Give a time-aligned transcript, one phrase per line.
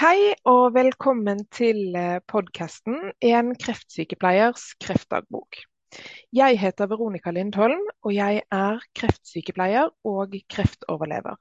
[0.00, 1.92] Hei og velkommen til
[2.32, 5.58] podkasten En kreftsykepleiers kreftdagbok.
[6.32, 11.36] Jeg heter Veronica Lindholm, og jeg er kreftsykepleier og kreftoverlever.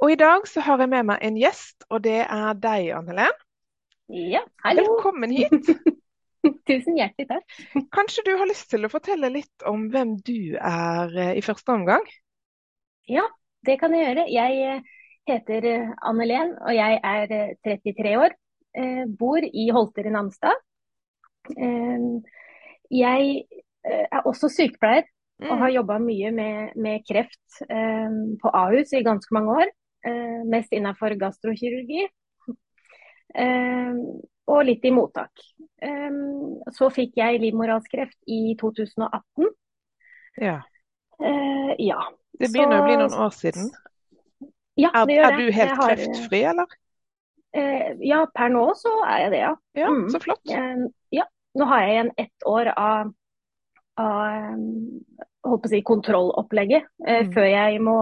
[0.00, 3.36] Og I dag så har jeg med meg en gjest, og det er deg, Annelen.
[4.08, 4.86] Ja, hallo.
[4.88, 5.68] Velkommen hit.
[6.70, 7.60] Tusen hjertelig takk.
[7.92, 11.76] Kanskje du har lyst til å fortelle litt om hvem du er eh, i første
[11.76, 12.08] omgang?
[13.12, 13.28] Ja,
[13.68, 14.30] det kan jeg gjøre.
[14.32, 14.93] Jeg eh,
[15.28, 18.36] heter eh, Anne-Len, og jeg er 33 eh, år.
[18.74, 20.62] Eh, bor i Holter i Namstad.
[22.94, 23.24] Jeg
[23.84, 25.04] er også sykepleier
[25.44, 25.74] og har mm.
[25.74, 27.58] jobba mye med, med kreft
[28.40, 29.72] på Ahus i ganske mange år.
[30.48, 32.06] Mest innenfor gastrokirurgi.
[34.48, 35.44] Og litt i mottak.
[36.72, 39.52] Så fikk jeg livmorhalskreft i 2018.
[40.40, 40.62] Ja.
[41.76, 42.00] ja.
[42.40, 43.68] Det begynner å bli noen år siden?
[44.74, 45.34] Ja, er, det gjør jeg.
[45.34, 46.78] Er du helt har, kreftfri, eller?
[47.54, 49.52] Eh, ja, per nå så er jeg det, ja.
[49.78, 50.06] Ja, mm.
[50.10, 50.42] Så flott.
[50.50, 51.26] Eh, ja.
[51.54, 53.12] Nå har jeg igjen ett år av,
[54.02, 54.56] av
[55.46, 57.30] holdt på å si, kontrollopplegget eh, mm.
[57.36, 57.98] før jeg må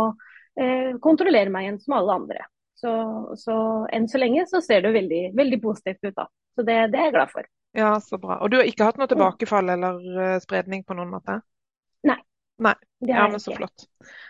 [0.57, 2.47] eh, kontrollere meg igjen som alle andre.
[2.81, 2.93] Så,
[3.39, 3.57] så,
[3.93, 6.27] enn så lenge så ser det veldig, veldig positivt ut, da.
[6.57, 7.53] Så det, det, er jeg glad for.
[7.77, 8.41] Ja, så bra.
[8.41, 11.39] Og du har ikke hatt noe tilbakefall eller spredning på noen måte?
[12.09, 12.19] Nei.
[12.63, 12.75] Nei.
[13.03, 13.89] Ja, men så flott.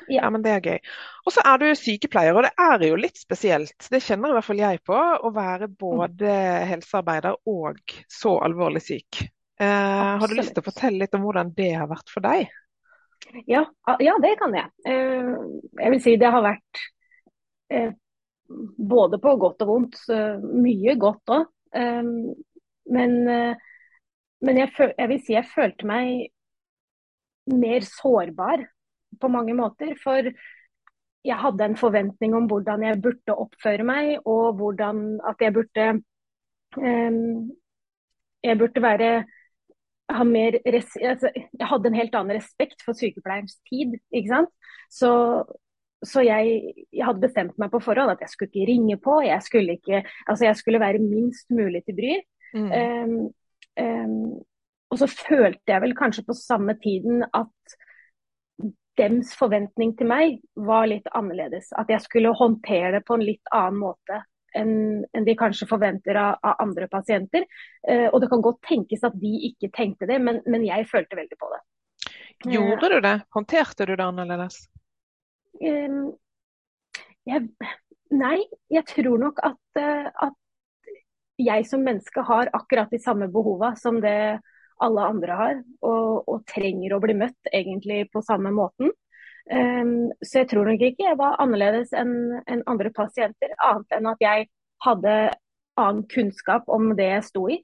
[0.09, 0.31] Ja.
[0.31, 0.79] men Det er gøy.
[1.27, 3.77] Og så er du sykepleier, og det er jo litt spesielt.
[3.93, 6.33] Det kjenner i hvert fall jeg på, å være både
[6.71, 9.23] helsearbeider og så alvorlig syk.
[9.61, 12.49] Eh, har du lyst til å fortelle litt om hvordan det har vært for deg?
[13.47, 13.67] Ja,
[14.01, 14.71] ja det kan jeg.
[14.89, 15.35] Eh,
[15.85, 16.83] jeg vil si det har vært
[17.73, 17.93] eh,
[18.49, 20.01] både på godt og vondt.
[20.43, 21.49] Mye godt òg.
[21.77, 22.03] Eh,
[22.93, 23.13] men,
[24.43, 26.33] men jeg, jeg vil si jeg følte meg
[27.51, 28.67] mer sårbar
[29.21, 29.95] på mange måter.
[30.03, 30.31] For
[31.23, 35.89] jeg hadde en forventning om hvordan jeg burde oppføre meg, og hvordan at jeg burde
[36.77, 37.51] um,
[38.43, 39.25] Jeg burde være
[40.11, 44.51] ha mer altså, Jeg hadde en helt annen respekt for sykepleierens tid, ikke sant.
[44.91, 45.11] Så,
[46.05, 49.21] så jeg, jeg, hadde bestemt meg på forhånd at jeg skulle ikke ringe på.
[49.25, 52.17] Jeg skulle, ikke, altså jeg skulle være minst mulig til bry.
[52.53, 52.73] Mm.
[52.73, 53.15] Um,
[53.81, 54.43] um,
[54.93, 57.77] og så følte jeg vel kanskje på samme tiden at
[59.01, 60.37] dems forventning til meg
[60.69, 61.71] var litt annerledes.
[61.81, 64.21] At jeg skulle håndtere det på en litt annen måte
[64.53, 67.47] enn, de kanskje forventer av, av andre pasienter.
[67.89, 71.17] Eh, og det kan godt tenkes at de ikke tenkte det, men, men jeg følte
[71.17, 71.63] veldig på det.
[72.53, 73.15] Gjorde du det?
[73.33, 74.61] Håndterte du det annerledes?
[75.57, 75.99] Eh,
[77.33, 77.49] jeg,
[78.13, 78.39] nei,
[78.77, 80.37] jeg tror nok at, eh, at
[81.41, 84.43] jeg som menneske har akkurat de samme behova som det
[84.83, 88.93] alle andre har, og, og, trenger å bli møtt egentlig på samme måten.
[89.51, 92.15] Um, så jeg tror nok ikke jeg var annerledes enn
[92.47, 94.47] en andre pasienter, annet enn at jeg
[94.85, 95.17] hadde
[95.81, 97.59] annen kunnskap om det jeg sto i,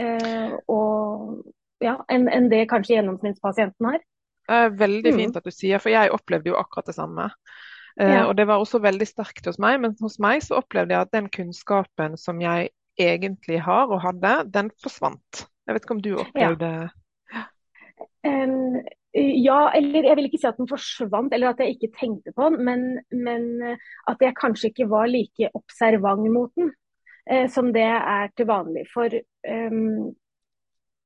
[0.00, 1.42] uh, og,
[1.84, 4.02] ja, enn en det kanskje gjennomsnittspasienten har.
[4.76, 5.20] Veldig mm.
[5.20, 7.30] fint at du sier, for jeg opplevde jo akkurat det samme.
[8.00, 8.24] Uh.
[8.26, 11.14] Og Det var også veldig sterkt hos meg, men hos meg så opplevde jeg at
[11.14, 15.46] den kunnskapen som jeg egentlig har og hadde, den forsvant.
[15.66, 16.90] Jeg vet ikke om du opplevde ja.
[18.22, 18.76] Um,
[19.12, 22.46] ja, eller jeg vil ikke si at den forsvant, eller at jeg ikke tenkte på
[22.48, 23.74] den, men, men
[24.08, 26.70] at jeg kanskje ikke var like observant mot den
[27.30, 28.86] uh, som det er til vanlig.
[28.92, 29.12] For
[29.48, 30.12] um,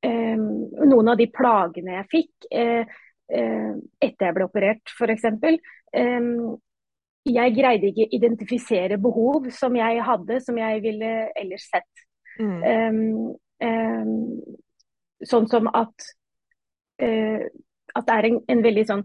[0.07, 0.47] um,
[0.93, 2.95] noen av de plagene jeg fikk uh,
[3.33, 5.29] uh, etter jeg ble operert, f.eks.
[5.97, 6.57] Um,
[7.27, 12.07] jeg greide ikke identifisere behov som jeg hadde, som jeg ville ellers sett.
[12.39, 13.33] Mm.
[13.63, 14.43] Um,
[15.25, 16.11] sånn som at,
[17.03, 17.45] uh,
[17.97, 19.05] at det er en, en, veldig sånn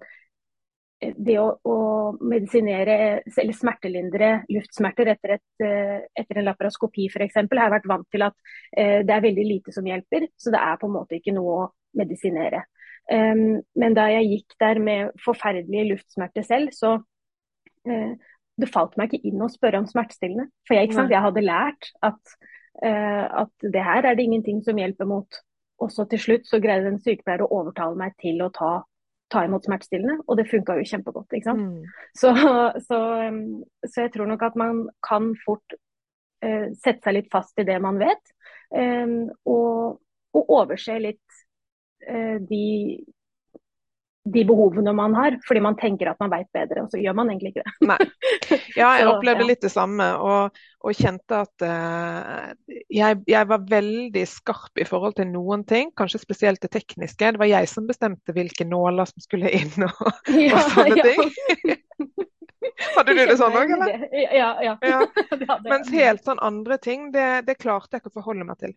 [0.99, 1.77] eh, Det å, å,
[2.19, 7.39] medisinere eller smertelindre luftsmerter etter, et, uh, etter en laparoskopi f.eks.
[7.47, 8.35] har vært vant til at
[8.75, 10.27] eh, det er veldig lite som hjelper.
[10.35, 12.65] Så det er på en måte ikke noe å medisinere.
[13.11, 16.99] Um, men da jeg gikk der med forferdelige luftsmerter selv, så
[17.81, 20.45] det falt meg ikke inn å spørre om smertestillende.
[20.69, 25.05] For jeg, jeg hadde lært at Eh, at det her er det ingenting som hjelper
[25.05, 25.39] mot.
[25.81, 28.71] Og så til slutt så greide en sykepleier å overtale meg til å ta,
[29.33, 31.33] ta imot smertestillende, og det funka jo kjempegodt.
[31.37, 31.63] ikke sant?
[31.65, 31.87] Mm.
[32.17, 32.33] Så,
[32.87, 32.99] så,
[33.87, 35.77] så, jeg tror nok at man kan fort
[36.45, 38.35] eh, sette seg litt fast i det man vet,
[38.77, 39.17] eh,
[39.49, 39.97] og,
[40.37, 41.41] og overse litt
[42.05, 42.65] eh, de
[44.23, 47.31] de behovene man har, fordi man tenker at man vet bedre, og så gjør man
[47.31, 47.87] egentlig ikke det.
[47.89, 47.97] Nei.
[48.77, 52.51] Ja, jeg opplevde litt det samme, og, og kjente at uh,
[52.93, 57.33] jeg, jeg, var veldig skarp i forhold til noen ting, kanskje spesielt det tekniske.
[57.33, 60.03] Det var jeg som bestemte hvilke nåler som skulle inn og,
[60.37, 61.75] ja, og sånne ting.
[62.95, 64.07] Hadde du det sånn òg, eller?
[64.13, 64.77] Ja, ja.
[64.85, 65.57] Ja.
[65.65, 68.75] Mens helt sånn andre ting, det, det klarte jeg ikke å forholde meg til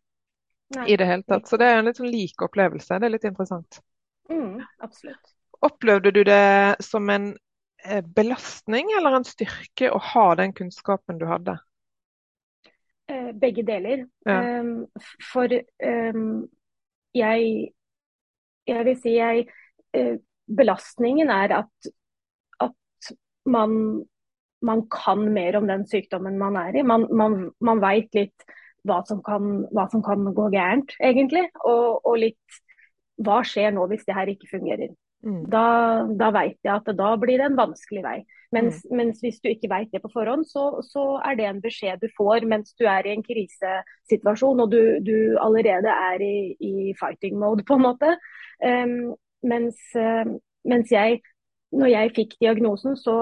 [0.76, 0.87] Nei.
[0.88, 1.44] i det hele tatt.
[1.49, 2.97] Så det er en litt sånn lik opplevelse.
[2.97, 3.85] Det er litt interessant.
[4.31, 5.35] Mm, absolutt.
[5.65, 7.31] Opplevde du det som en
[7.85, 11.56] eh, belastning eller en styrke å ha den kunnskapen du hadde?
[13.09, 14.06] Eh, begge deler.
[14.25, 14.61] Ja.
[14.61, 14.87] Um,
[15.32, 15.53] for
[15.85, 16.49] um,
[17.15, 17.73] jeg
[18.67, 19.44] Jeg vil si jeg
[19.93, 20.17] eh,
[20.49, 21.88] Belastningen er at,
[22.61, 23.11] at
[23.44, 24.05] man,
[24.65, 26.82] man kan mer om den sykdommen man er i.
[26.82, 28.44] Man, man, man veit litt
[28.85, 31.47] hva som, kan, hva som kan gå gærent, egentlig.
[31.65, 32.61] Og, og litt
[33.22, 34.94] hva skjer nå hvis det her ikke fungerer.
[35.25, 35.44] Mm.
[35.49, 35.66] Da,
[36.20, 38.19] da veit jeg at da blir det en vanskelig vei.
[38.55, 42.02] Mens, mens hvis du ikke veit det på forhånd, så, så er det en beskjed
[42.02, 46.94] du får mens du er i en krisesituasjon og du, du allerede er i, i
[47.00, 48.14] fighting mode, på en måte.
[48.62, 50.37] Um, mens, uh,
[50.69, 51.22] mens jeg,
[51.75, 53.16] når jeg fikk diagnosen, så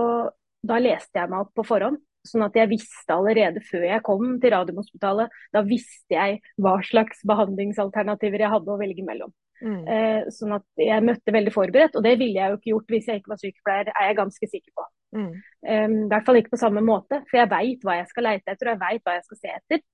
[0.67, 2.03] da leste jeg meg opp på forhånd.
[2.27, 7.25] Sånn at jeg visste allerede før jeg kom til Radiumhospitalet, da visste jeg hva slags
[7.27, 9.33] behandlingsalternativer jeg hadde å velge mellom.
[9.63, 9.83] Mm.
[9.87, 13.09] Eh, sånn at jeg møtte veldig forberedt, og det ville jeg jo ikke gjort hvis
[13.09, 14.87] jeg ikke var sykepleier, er jeg ganske sikker på.
[15.13, 15.29] Mm.
[15.69, 18.55] Um, I hvert fall ikke på samme måte, for jeg veit hva jeg skal leite
[18.55, 19.85] etter, og jeg veit hva jeg skal se etter.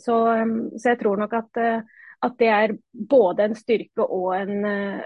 [0.00, 2.76] Så, um, så jeg tror nok at, uh, at det er
[3.10, 5.02] både en styrke og en, uh,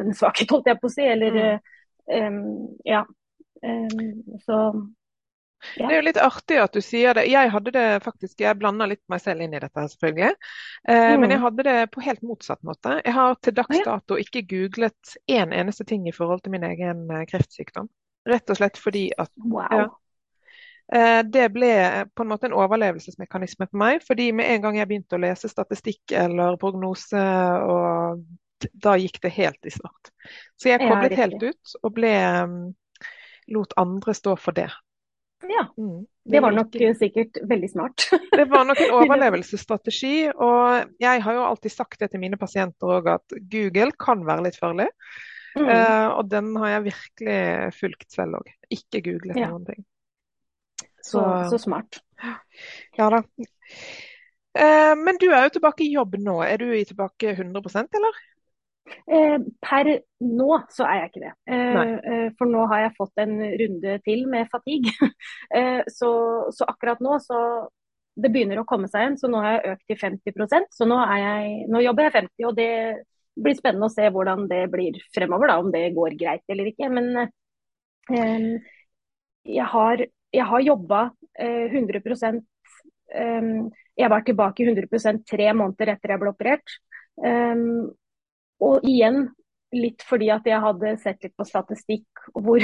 [0.00, 1.06] en svakhet, holdt jeg på å si.
[1.14, 1.72] Eller mm.
[2.18, 2.42] um,
[2.88, 3.04] ja.
[3.64, 4.90] Um,
[5.74, 7.24] så Det er jo litt artig at du sier det.
[7.32, 10.36] Jeg hadde det faktisk, jeg blanda litt meg selv inn i dette, selvfølgelig.
[10.88, 11.20] Eh, Mm.
[11.20, 13.00] Men jeg hadde det på helt motsatt måte.
[13.04, 17.10] Jeg har til dags dato ikke googlet én eneste ting i forhold til min egen
[17.10, 17.88] eh, kreftsykdom.
[18.28, 19.68] Rett og slett fordi at wow.
[19.70, 19.88] Ja.
[20.94, 21.72] eh, det ble
[22.14, 24.04] på en måte en overlevelsesmekanisme for meg.
[24.06, 27.20] Fordi med en gang jeg begynte å lese statistikk eller prognose,
[27.68, 28.24] og
[28.72, 30.12] da gikk det helt i svart.
[30.56, 32.14] Så jeg koblet ja, helt ut og ble
[32.48, 32.58] mm,
[33.54, 34.70] lot andre stå for det.
[35.50, 36.06] Ja, Mm.
[36.24, 38.06] det var nok sikkert veldig smart.
[38.38, 42.94] Det var nok en overlevelsesstrategi, og jeg har jo alltid sagt det til mine pasienter
[42.98, 44.88] òg, at Google kan være litt farlig.
[45.54, 45.68] Mm.
[45.68, 47.38] Uh, og den har jeg virkelig
[47.76, 48.48] fulgt selv òg.
[48.74, 49.50] Ikke googlet Ja.
[49.52, 49.84] noen ting.
[51.04, 51.20] Så,
[51.52, 52.00] så smart.
[52.98, 53.20] ja da.
[54.54, 56.40] Uh, men du er jo tilbake i jobb nå.
[56.46, 58.18] Er du tilbake 100% eller?
[58.84, 59.90] Eh, per
[60.24, 61.32] nå så er jeg ikke det.
[61.48, 61.86] Eh, Nei.
[62.12, 64.92] eh, for nå har jeg fått en runde til med fatigue.
[65.58, 66.10] eh, så,
[66.52, 67.40] så akkurat nå så
[68.14, 71.00] Det begynner å komme seg igjen, så nå har jeg økt til 50% Så nå,
[71.02, 72.68] er jeg, nå jobber jeg 50 og det
[73.34, 76.92] blir spennende å se hvordan det blir fremover, da, om det går greit eller ikke.
[76.94, 77.26] Men
[79.44, 81.00] jeg har, jeg har jobba
[81.38, 82.00] eh, 100
[83.14, 83.42] eh,
[83.96, 86.78] Jeg var tilbake 100 tre måneder etter jeg ble operert.
[87.14, 87.92] Um,
[88.62, 89.26] og igjen
[89.74, 92.62] litt fordi at jeg hadde sett litt på statistikk hvor,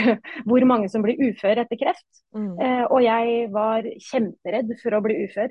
[0.48, 2.08] hvor mange som blir uføre etter kreft.
[2.36, 2.54] Mm.
[2.62, 5.50] Eh, og jeg var kjemperedd for å bli ufør.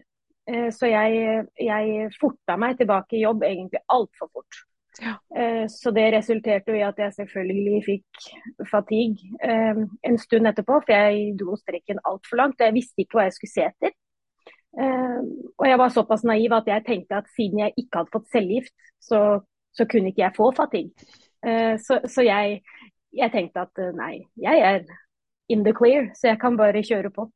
[0.50, 4.64] Eh, så jeg, jeg forta meg tilbake i jobb egentlig altfor fort.
[5.00, 5.16] Ja.
[5.36, 8.26] Eh, så det resulterte i at jeg selvfølgelig fikk
[8.72, 12.60] fatigue eh, en stund etterpå, for jeg dro strekken altfor langt.
[12.60, 13.96] og Jeg visste ikke hva jeg skulle se etter.
[14.80, 15.22] Eh,
[15.58, 18.76] og jeg var såpass naiv at jeg tenkte at siden jeg ikke hadde fått cellegift,
[19.02, 19.22] så,
[19.80, 21.10] så kunne ikke jeg få fatigue.
[21.46, 22.62] Eh, så så jeg,
[23.16, 24.86] jeg tenkte at eh, nei, jeg er
[25.50, 27.30] in the clear, så jeg kan bare kjøre på.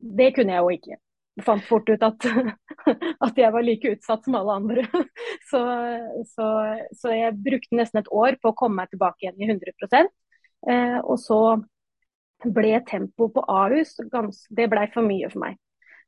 [0.00, 1.00] Det kunne jeg jo ikke.
[1.36, 2.26] Jeg fant fort ut at,
[3.26, 4.86] at jeg var like utsatt som alle andre.
[5.50, 5.60] Så,
[6.30, 6.46] så,
[6.94, 9.96] så jeg brukte nesten et år på å komme meg tilbake igjen i 100
[10.70, 11.38] eh, Og så
[12.44, 15.58] ble tempoet på Ahus det blei for mye for meg.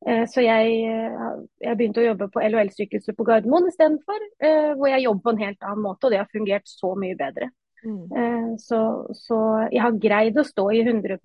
[0.06, 1.32] Eh, Så jeg, eh,
[1.62, 5.42] jeg begynte å jobbe på LHL-sykehuset på Gardermoen istedenfor, eh, hvor jeg jobber på en
[5.47, 7.50] helt annen måte, og det har fungert så mye bedre.
[7.85, 8.59] Mm.
[8.62, 8.78] Så,
[9.11, 9.37] så
[9.73, 11.18] jeg har greid å stå i 100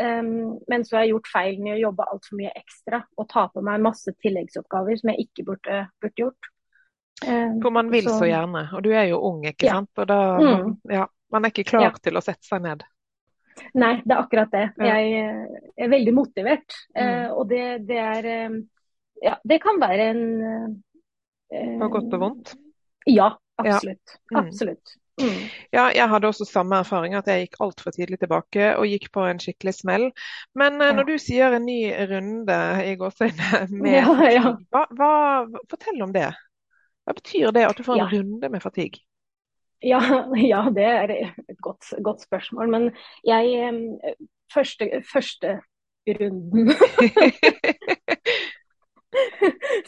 [0.00, 3.48] eh, men så har jeg gjort feil med å jobbe altfor mye ekstra og ta
[3.52, 6.48] på meg masse tilleggsoppgaver som jeg ikke burde, burde gjort.
[7.22, 9.74] Hvor man vil så gjerne, og du er jo ung, ikke Ja.
[9.74, 9.90] sant?
[9.94, 10.78] Da, Mm.
[10.90, 11.90] ja, man er ikke klar Ja.
[12.02, 12.82] til å sette seg ned.
[13.74, 14.64] Nei, det er akkurat det.
[14.78, 14.94] Ja.
[14.94, 16.76] Jeg eh, er veldig motivert.
[16.96, 18.56] eh, Og det, det er eh,
[19.22, 20.22] Ja, det kan være en
[21.80, 22.54] På godt og vondt.
[23.06, 24.18] Ja, absolutt.
[24.32, 24.36] Mm.
[24.40, 24.96] Absolutt.
[25.20, 25.42] Mm.
[25.74, 29.26] Ja, jeg hadde også samme erfaring, at jeg gikk altfor tidlig tilbake og gikk på
[29.28, 30.06] en skikkelig smell.
[30.56, 30.92] Men Ja.
[30.96, 32.56] når du sier en ny runde
[32.88, 34.54] i gåseøynene med Ja, ja.
[34.72, 35.12] hva, hva,
[35.70, 36.30] fortell om det.
[37.04, 38.08] Hva betyr det at du får en Ja.
[38.18, 39.02] runde med fatigue?
[39.82, 40.00] Ja,
[40.52, 42.70] ja, det er et godt, godt spørsmål.
[42.70, 42.90] Men
[43.26, 43.98] jeg
[44.52, 45.60] Første, første
[46.06, 46.68] runden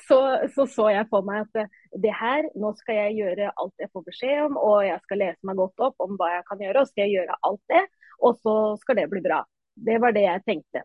[0.08, 0.18] så,
[0.54, 3.90] så så jeg for meg at eh, det her, nå skal jeg gjøre alt jeg
[3.92, 6.80] får beskjed om, og jeg skal lese meg godt opp om hva jeg kan gjøre,
[6.80, 7.84] og skal jeg gjøre alt det,
[8.24, 9.40] og så skal det bli bra.
[9.88, 10.84] Det var det jeg tenkte.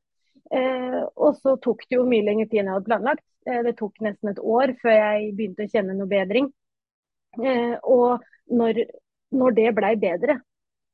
[0.56, 3.26] Eh, og så tok det jo mye lengre tid enn jeg hadde planlagt.
[3.48, 6.50] Eh, det tok nesten et år før jeg begynte å kjenne noe bedring.
[7.38, 8.84] Eh, og når,
[9.36, 10.40] når det blei bedre,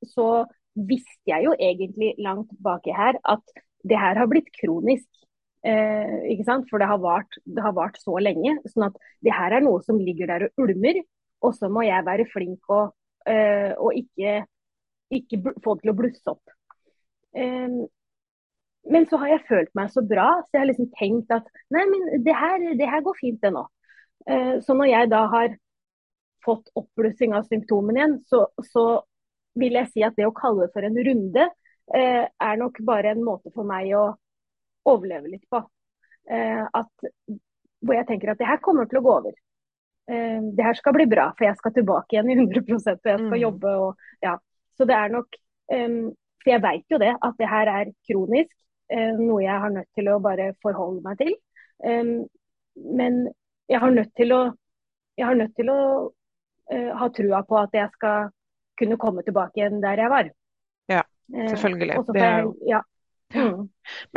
[0.05, 0.45] så
[0.75, 3.43] visste jeg jo egentlig langt baki her at
[3.85, 5.07] det her har blitt kronisk.
[5.65, 6.67] Eh, ikke sant?
[6.69, 8.57] For det har, vart, det har vart så lenge.
[8.69, 11.01] sånn at det her er noe som ligger der og ulmer.
[11.45, 12.95] Og så må jeg være flink og,
[13.29, 14.39] eh, og ikke,
[15.13, 16.55] ikke, få det til å blusse opp.
[17.37, 17.85] Eh,
[18.85, 21.85] men så har jeg følt meg så bra, så jeg har liksom tenkt at nei,
[21.89, 23.63] men det her, det her går fint, det nå.
[24.29, 25.55] Eh, så når jeg da har
[26.45, 28.85] fått oppblussing av symptomene igjen, så, så,
[29.55, 31.43] vil jeg si at det å kalle det for en runde,
[31.95, 34.09] eh, er nok bare en måte for meg å
[34.91, 35.61] overleve litt på.
[36.27, 37.07] Eh, at,
[37.79, 39.41] hvor jeg tenker at det her kommer til å gå over.
[40.05, 43.23] det her skal bli bra, for jeg skal tilbake igjen i 100 og jeg skal
[43.23, 43.39] mm.
[43.41, 43.71] jobbe.
[43.87, 44.35] Og, ja.
[44.77, 48.51] Så det er nok For jeg veit jo det, at det her er kronisk.
[48.93, 51.33] Eh, noe jeg har nødt til å bare forholde meg til.
[52.75, 53.17] Men
[53.71, 54.41] jeg har nødt til å,
[55.17, 55.79] jeg har nødt til å
[56.71, 58.29] eh, ha trua på at jeg skal
[58.79, 60.29] kunne komme tilbake igjen der jeg var.
[60.91, 61.01] Ja,
[61.33, 61.95] eh, selvfølgelig.
[61.97, 62.55] Jo...
[62.69, 62.81] ja,
[63.35, 63.67] Mm.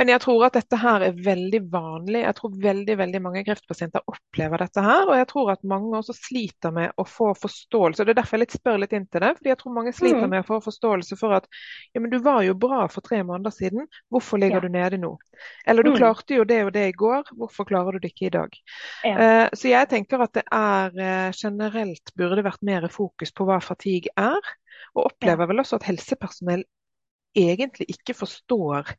[0.00, 2.22] Men jeg tror at dette her er veldig vanlig.
[2.22, 5.04] Jeg tror veldig veldig mange kreftpasienter opplever dette her.
[5.08, 8.06] Og jeg tror at mange også sliter med å få forståelse.
[8.06, 9.34] Det er derfor jeg litt spør litt inn til det.
[9.38, 10.32] fordi jeg tror mange sliter mm.
[10.34, 11.48] med å få forståelse for at
[11.92, 14.64] ja, men du var jo bra for tre måneder siden, hvorfor ligger ja.
[14.64, 15.12] du nede nå?
[15.68, 15.98] Eller du mm.
[16.00, 18.56] klarte jo det og det i går, hvorfor klarer du det ikke i dag?
[19.06, 19.18] Ja.
[19.18, 23.60] Uh, så jeg tenker at det er uh, generelt burde vært mer fokus på hva
[23.64, 24.56] fatigue er.
[24.96, 26.64] Og opplever vel også at helsepersonell
[27.38, 28.94] egentlig ikke forstår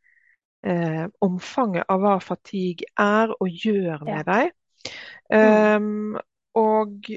[0.65, 4.53] eh, omfanget av hva fatigue er og gjør med deg.
[5.29, 6.15] Um,
[6.57, 7.09] og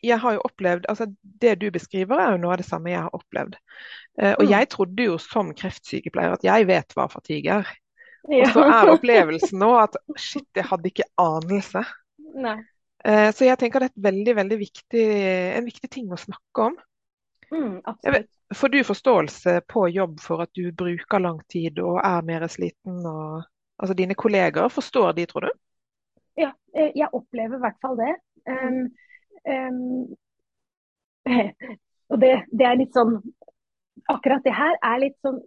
[0.00, 3.04] jeg har jo opplevd, altså Det du beskriver, er jo noe av det samme jeg
[3.04, 3.56] har opplevd.
[4.16, 4.50] Uh, og mm.
[4.54, 7.72] jeg trodde jo som kreftsykepleier at jeg vet hva fatigue er.
[8.28, 8.48] Ja.
[8.48, 11.84] Og så er opplevelsen nå at shit, jeg hadde ikke anelse.
[13.00, 15.06] Uh, så jeg tenker det er veldig, veldig viktig,
[15.56, 16.76] en viktig ting å snakke om.
[17.50, 18.30] Mm, absolutt.
[18.54, 22.98] Får du forståelse på jobb for at du bruker lang tid og er mer sliten?
[23.06, 23.44] Og,
[23.78, 25.52] altså Dine kolleger, forstår de, tror du?
[26.40, 28.14] Ja, eh, jeg opplever i hvert fall det.
[28.50, 28.80] Um,
[29.54, 30.16] um,
[32.10, 33.18] og det, det, er litt sånn
[34.08, 35.38] Akkurat det her er litt sånn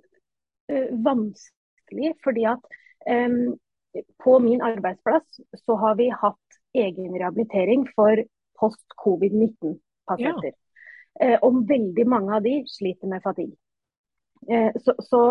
[0.72, 2.75] uh, vanskelig, fordi at
[3.10, 3.55] um,
[4.22, 8.22] på min arbeidsplass så har vi hatt egen rehabilitering for
[8.60, 10.53] post covid-19-pasienter.
[10.53, 10.62] Ja.
[11.22, 13.58] Eh, og veldig mange av de sliter med fatigue.
[14.50, 15.22] Eh, så, så,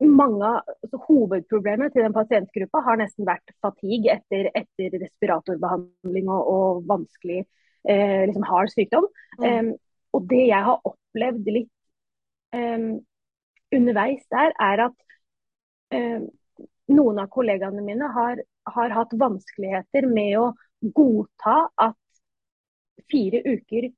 [0.00, 0.52] mange,
[0.88, 7.44] så, hovedproblemet til den pasientgruppa har nesten vært fatigue etter, etter respiratorbehandling og, og vanskelig,
[7.88, 9.08] eh, liksom hard sykdom.
[9.38, 9.44] Mm.
[9.44, 9.72] Um,
[10.14, 11.72] og det jeg har opplevd litt
[12.54, 12.88] um,
[13.74, 14.96] underveis der, er at
[15.94, 16.28] um,
[16.94, 18.40] noen av kollegaene mine har,
[18.76, 20.46] har hatt vanskeligheter med å
[20.94, 21.98] godta at
[23.10, 23.90] fire uker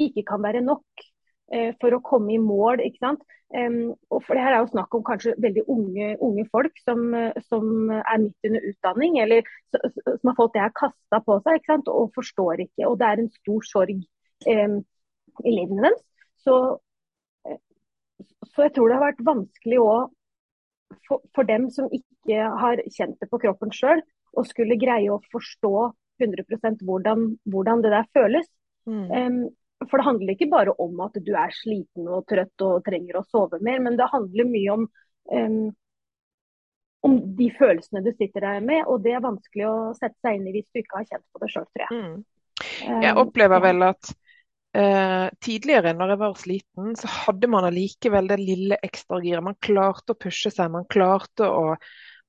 [0.00, 1.04] ikke kan være nok
[1.52, 2.84] eh, for å komme i mål.
[2.86, 3.24] ikke sant?
[3.52, 7.02] Og for det her er jo snakk om kanskje veldig unge, unge folk som,
[7.50, 11.72] som, er midt under utdanning, eller som har fått det her kasta på seg ikke
[11.74, 11.90] sant?
[11.92, 12.86] og forstår ikke.
[12.88, 14.00] Og det er en stor sorg
[14.48, 14.78] eh,
[15.44, 16.00] i livene deres.
[16.42, 16.56] Så,
[18.48, 20.10] så, jeg tror det har vært vanskelig òg
[21.06, 25.20] for, for, dem som ikke har kjent det på kroppen sjøl, å skulle greie å
[25.32, 25.90] forstå
[26.22, 28.48] 100% hvordan, hvordan det der føles.
[28.88, 29.04] Mm.
[29.12, 29.42] Um,
[29.90, 33.26] for det handler ikke bare om at du er sliten og trøtt og trenger å
[33.28, 34.88] sove mer, men det handler mye om,
[35.32, 35.62] um,
[37.08, 38.84] om de følelsene du sitter der med.
[38.86, 41.42] Og det er vanskelig å sette seg inn i hvis du ikke har kjent på
[41.42, 42.02] det sjøl, tror jeg.
[42.02, 43.00] Mm.
[43.02, 48.40] Jeg opplever vel at uh, tidligere når jeg var sliten, så hadde man allikevel det
[48.42, 49.44] lille ekstragiret.
[49.44, 51.76] Man klarte å pushe seg, man klarte å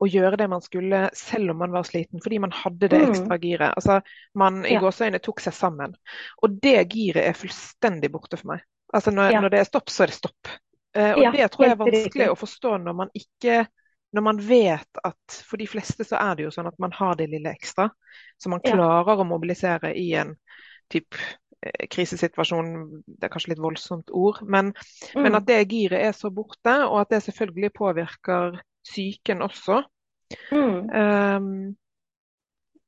[0.04, 3.08] å gjøre det man skulle selv om man var sliten, fordi man hadde det mm.
[3.12, 3.78] ekstra giret.
[3.80, 4.00] Altså,
[4.40, 4.82] man i ja.
[4.84, 5.96] gåseøyne tok seg sammen.
[6.44, 8.66] Og det giret er fullstendig borte for meg.
[8.94, 9.44] Altså, når, ja.
[9.44, 10.52] når det er stopp, så er det stopp.
[10.94, 13.64] Uh, og ja, det tror jeg er vanskelig å forstå når man ikke
[14.14, 17.18] når man vet at for de fleste så er det jo sånn at man har
[17.18, 17.88] det lille ekstra,
[18.38, 20.36] så man klarer å mobilisere i en
[20.94, 21.18] type
[21.66, 22.70] eh, krisesituasjon,
[23.08, 24.70] det er kanskje litt voldsomt ord, men,
[25.16, 25.18] mm.
[25.18, 29.82] men, at det giret er så borte, og at det selvfølgelig påvirker psyken også.
[30.52, 30.90] Mm.
[30.94, 31.76] Um,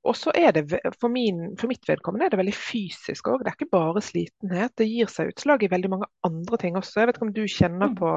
[0.06, 0.68] og så er det
[1.00, 3.42] for, min, for, mitt vedkommende er det veldig fysisk òg.
[3.42, 4.74] Det er ikke bare slitenhet.
[4.78, 7.00] Det gir seg utslag i veldig mange andre ting også.
[7.00, 7.96] Jeg vet ikke om du kjenner mm.
[7.98, 8.12] på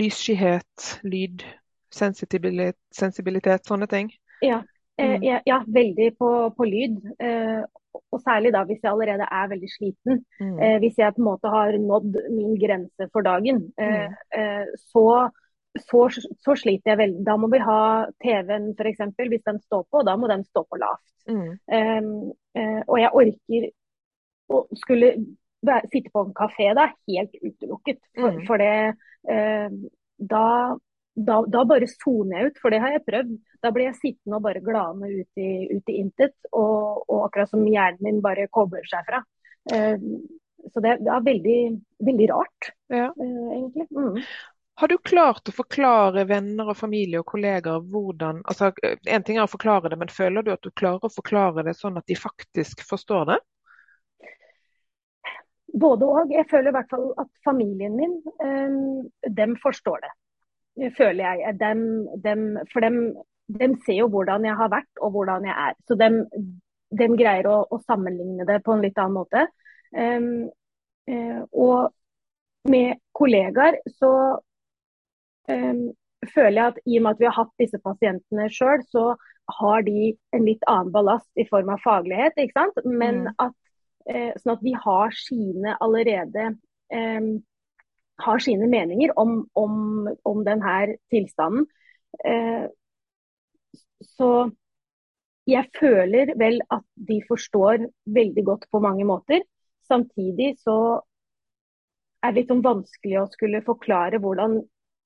[0.00, 1.44] lysskyhet, lyd,
[1.92, 4.08] sensibilitet, sensibilitet, sånne ting?
[4.40, 4.62] Ja,
[4.96, 5.28] eh, mm.
[5.28, 6.96] ja, ja veldig på, på lyd.
[7.20, 7.60] Eh,
[7.92, 10.24] og særlig da hvis jeg allerede er veldig sliten.
[10.40, 10.56] Mm.
[10.56, 14.16] Eh, hvis jeg på en måte har nådd min grense for dagen, mm.
[14.88, 15.06] så
[15.80, 16.08] så,
[16.44, 17.22] så, sliter jeg veldig.
[17.26, 17.80] Da må vi ha
[18.22, 19.04] TV-en f.eks.
[19.16, 21.04] Hvis den står på, da må den stå på lavt.
[21.30, 21.48] Mm.
[21.72, 22.10] Um,
[22.58, 23.68] uh, og jeg orker
[24.52, 25.12] å skulle
[25.92, 28.02] sitte på en kafé da, helt utelukket.
[28.18, 28.44] For, mm.
[28.48, 28.74] for det
[29.30, 29.78] uh,
[30.18, 30.44] da,
[31.14, 33.34] da, da, bare soner jeg ut, for det har jeg prøvd.
[33.64, 36.36] Da blir jeg sittende og bare glane ut i, ut i intet.
[36.52, 39.24] Og, og, akkurat som hjernen min bare kobler seg fra.
[39.72, 39.96] Uh,
[40.70, 41.60] så det, det, er veldig,
[42.06, 43.08] veldig rart, ja.
[43.18, 43.88] egentlig.
[43.90, 44.20] Mm.
[44.74, 49.44] Har du klart å forklare venner og familie og kollegaer hvordan altså En ting er
[49.44, 52.16] å forklare det, men føler du at du klarer å forklare det sånn at de
[52.16, 53.38] faktisk forstår det?
[55.82, 56.32] Både og.
[56.32, 59.04] Jeg føler i hvert fall at familien min, um,
[59.40, 60.12] dem forstår det.
[60.96, 61.54] Føler jeg.
[61.60, 61.84] Dem,
[62.24, 62.98] dem, for dem,
[63.52, 65.78] dem, ser jo hvordan jeg har vært og hvordan jeg er.
[65.88, 66.20] Så dem,
[67.16, 69.46] greier å, å, sammenligne det på en litt annen måte.
[69.96, 70.48] Um,
[71.08, 74.12] uh, og med kollegaer så
[75.48, 79.12] føler jeg at i og med at vi har hatt disse pasientene sjøl, så
[79.58, 82.36] har de en litt annen ballast i form av faglighet.
[82.38, 82.78] ikke sant?
[82.86, 83.32] Men mm.
[83.42, 83.56] at,
[84.10, 86.52] uh, sånn at de har sine allerede
[86.94, 87.32] um,
[88.22, 91.66] har sine meninger om, om, om denne tilstanden.
[92.22, 92.68] Uh,
[94.02, 94.50] så
[95.48, 99.42] jeg føler vel at de forstår veldig godt på mange måter.
[99.88, 100.76] Samtidig så
[102.22, 104.60] er det litt sånn vanskelig å skulle forklare hvordan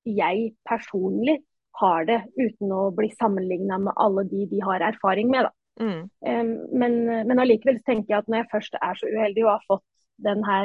[0.07, 1.39] jeg personlig
[1.77, 5.49] har det, uten å bli sammenligna med alle de de har erfaring med.
[5.77, 6.09] Mm.
[6.25, 6.97] Um, men,
[7.29, 9.85] men allikevel tenker jeg at når jeg først er så uheldig og har fått
[10.25, 10.55] denne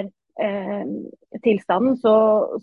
[0.41, 0.85] eh,
[1.45, 2.15] tilstanden, så,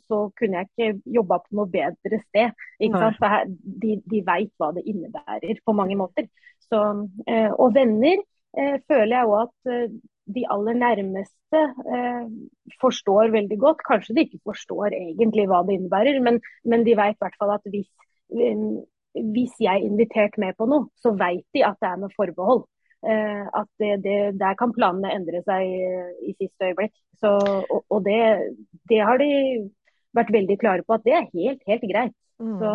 [0.07, 2.55] så, kunne jeg ikke jobba på noe bedre sted.
[2.81, 3.51] Her,
[3.83, 6.29] de, de veit hva det innebærer på mange måter.
[6.69, 6.81] Så,
[7.27, 8.17] eh, og venner
[8.57, 9.85] eh, føler jeg òg at eh,
[10.35, 11.61] de aller nærmeste
[11.95, 12.25] eh,
[12.81, 13.83] forstår veldig godt.
[13.87, 17.55] Kanskje de ikke forstår egentlig hva det innebærer, men, men de vet i hvert fall
[17.55, 17.89] at hvis,
[19.33, 22.67] hvis jeg er invitert med på noe, så vet de at det er med forbehold.
[22.99, 25.65] Eh, at det, det, der kan planene endre seg
[26.27, 26.95] i siste øyeblikk.
[27.21, 28.19] Så, og, og det,
[28.91, 29.29] det, har de
[30.15, 32.15] vært veldig klare på at det er helt, helt greit.
[32.43, 32.57] Mm.
[32.59, 32.73] Så,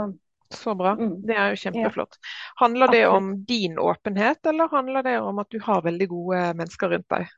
[0.54, 0.94] så bra.
[0.98, 1.16] Mm.
[1.28, 2.18] Det er jo kjempeflott.
[2.60, 6.94] Handler det om din åpenhet, eller handler det om at du har veldig gode mennesker
[6.94, 7.32] rundt deg?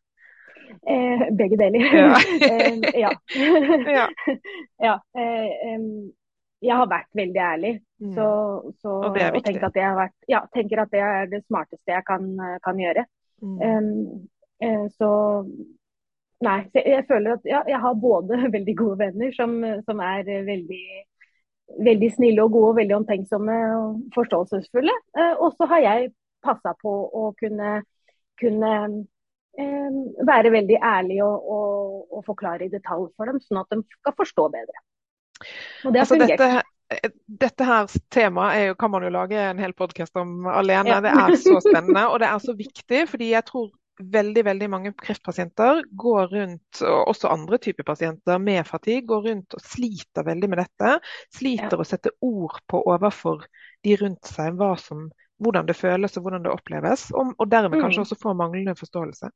[0.86, 1.80] Eh, begge deler.
[1.94, 2.14] Ja.
[2.50, 3.10] eh, ja.
[3.98, 4.06] ja.
[4.88, 4.94] ja.
[5.18, 5.80] Eh,
[6.60, 7.72] jeg har vært veldig ærlig.
[8.00, 8.12] Mm.
[8.14, 8.26] Så,
[8.80, 9.56] så, og det er viktig.
[9.60, 12.30] Og at, vært, ja, tenker at det er det smarteste jeg kan,
[12.64, 13.04] kan gjøre.
[13.44, 13.58] Mm.
[13.60, 15.10] Um, så
[16.44, 19.54] Nei, jeg føler at ja, jeg har både veldig gode venner som,
[19.86, 20.80] som er veldig,
[21.86, 24.96] veldig snille og gode og veldig omtenksomme og forståelsesfulle.
[25.16, 26.10] Uh, og så har jeg
[26.44, 27.78] passa på å kunne,
[28.40, 28.72] kunne
[29.56, 34.16] være veldig ærlig og, og, og, forklare i detalj for dem, sånn at de skal
[34.18, 34.82] forstå bedre.
[35.84, 36.42] Og det har altså, fungert.
[36.42, 37.10] Dette,
[37.46, 40.94] dette her temaet jo, kan man jo lage en hel podkast om alene.
[40.94, 41.00] Ja.
[41.04, 43.02] Det er så spennende og det er så viktig.
[43.10, 48.66] fordi jeg tror veldig veldig mange kreftpasienter går rundt, og også andre typer pasienter med
[48.68, 50.98] fatigue, går rundt og sliter veldig med dette.
[51.32, 51.80] Sliter ja.
[51.80, 53.46] å sette ord på overfor
[53.86, 55.08] de rundt seg som
[55.42, 58.06] hvordan det føles og hvordan det oppleves, og, og dermed kanskje mm.
[58.06, 59.30] også får manglende forståelse.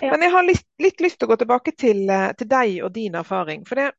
[0.00, 0.10] Ja.
[0.12, 2.92] Men jeg har litt, litt, lyst til å gå tilbake til, eh, til deg og
[2.94, 3.64] din erfaring.
[3.68, 3.90] for det,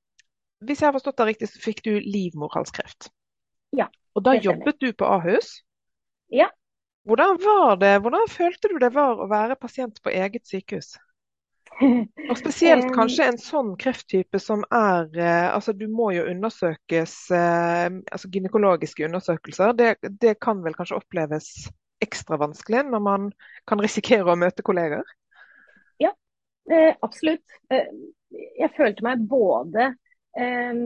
[0.61, 3.09] Hvis jeg har forstått det riktig, så fikk du livmorhalskreft.
[3.71, 5.61] Ja, og da jobbet du på Ahus?
[6.29, 6.49] Ja.
[7.07, 10.97] Hvordan var det, hvordan følte du det var å være pasient på eget sykehus?
[11.81, 17.87] Og spesielt kanskje en sånn krefttype som er eh, altså Du må jo undersøkes eh,
[17.89, 19.73] altså Gynekologiske undersøkelser.
[19.77, 21.49] Det, det, kan vel kanskje oppleves
[22.01, 23.31] ekstra vanskelig når man
[23.69, 25.05] kan risikere å møte kolleger?
[26.69, 27.57] Eh, absolutt.
[27.73, 27.89] Eh,
[28.59, 29.89] jeg følte meg både
[30.37, 30.81] eh,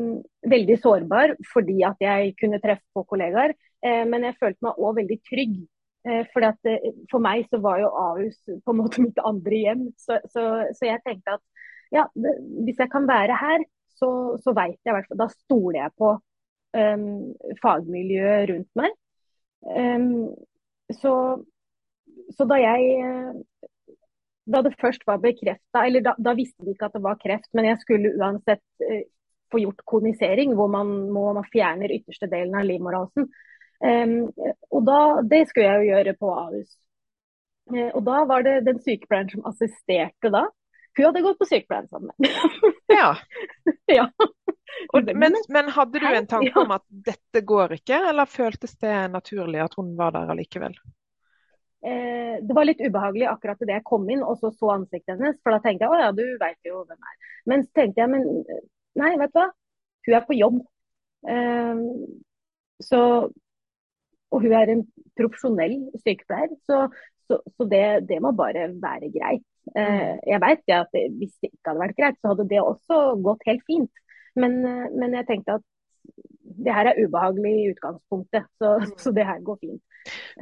[0.55, 3.53] veldig sårbar fordi at jeg kunne treffe på kollegaer,
[3.85, 5.63] eh, men jeg følte meg òg veldig trygg
[6.05, 9.61] Eh, for, at, eh, for meg så var jo Ahus på en måte mitt andre
[9.61, 9.87] hjem.
[9.97, 10.43] Så, så,
[10.77, 11.43] så jeg tenkte at
[11.93, 14.09] ja, hvis jeg kan være her, så,
[14.43, 16.09] så veit jeg i hvert fall Da stoler jeg på
[16.75, 17.05] um,
[17.61, 18.95] fagmiljøet rundt meg.
[19.65, 20.09] Um,
[20.93, 21.13] så,
[22.35, 22.81] så, da jeg
[24.45, 27.49] Da det først var bekrefta, eller da, da, visste de ikke at det var kreft,
[27.57, 29.03] men jeg skulle uansett uh,
[29.51, 33.29] få gjort konisering, hvor man må man fjerner ytterste delen av livmorhalsen.
[33.85, 34.19] Um,
[34.71, 36.75] og da, Det skulle jeg jo gjøre på Ahus.
[37.73, 40.45] Uh, og da var det den sykepleieren som assisterte da.
[40.95, 42.29] Hun hadde gått på sykepleien sammen med
[42.93, 43.15] Ja.
[43.97, 44.09] ja.
[44.93, 48.93] Og, men, men, hadde du en tanke om at dette går ikke, eller føltes det
[49.11, 50.75] naturlig at hun var der allikevel?
[51.85, 55.37] Eh, det var litt ubehagelig akkurat idet jeg kom inn og så så ansiktet hennes.
[55.43, 57.17] For da tenkte jeg å ja, du veit jo hvem er.
[57.51, 58.25] Men så tenkte jeg men
[59.01, 59.49] nei, vet du hva.
[60.05, 60.61] Hun er på jobb.
[61.33, 61.83] Eh,
[62.85, 63.01] så,
[64.33, 66.85] og hun er en profesjonell sykepleier, så,
[67.29, 69.45] så, så det, det, må bare være greit.
[69.77, 72.99] Eh, jeg vet at det, hvis det ikke hadde vært greit, så hadde det også
[73.25, 74.03] gått helt fint.
[74.35, 74.59] Men,
[74.99, 75.65] men jeg tenkte at
[76.57, 78.93] det her er ubehagelig i utgangspunktet, så, mm.
[79.01, 79.81] så det her går fint.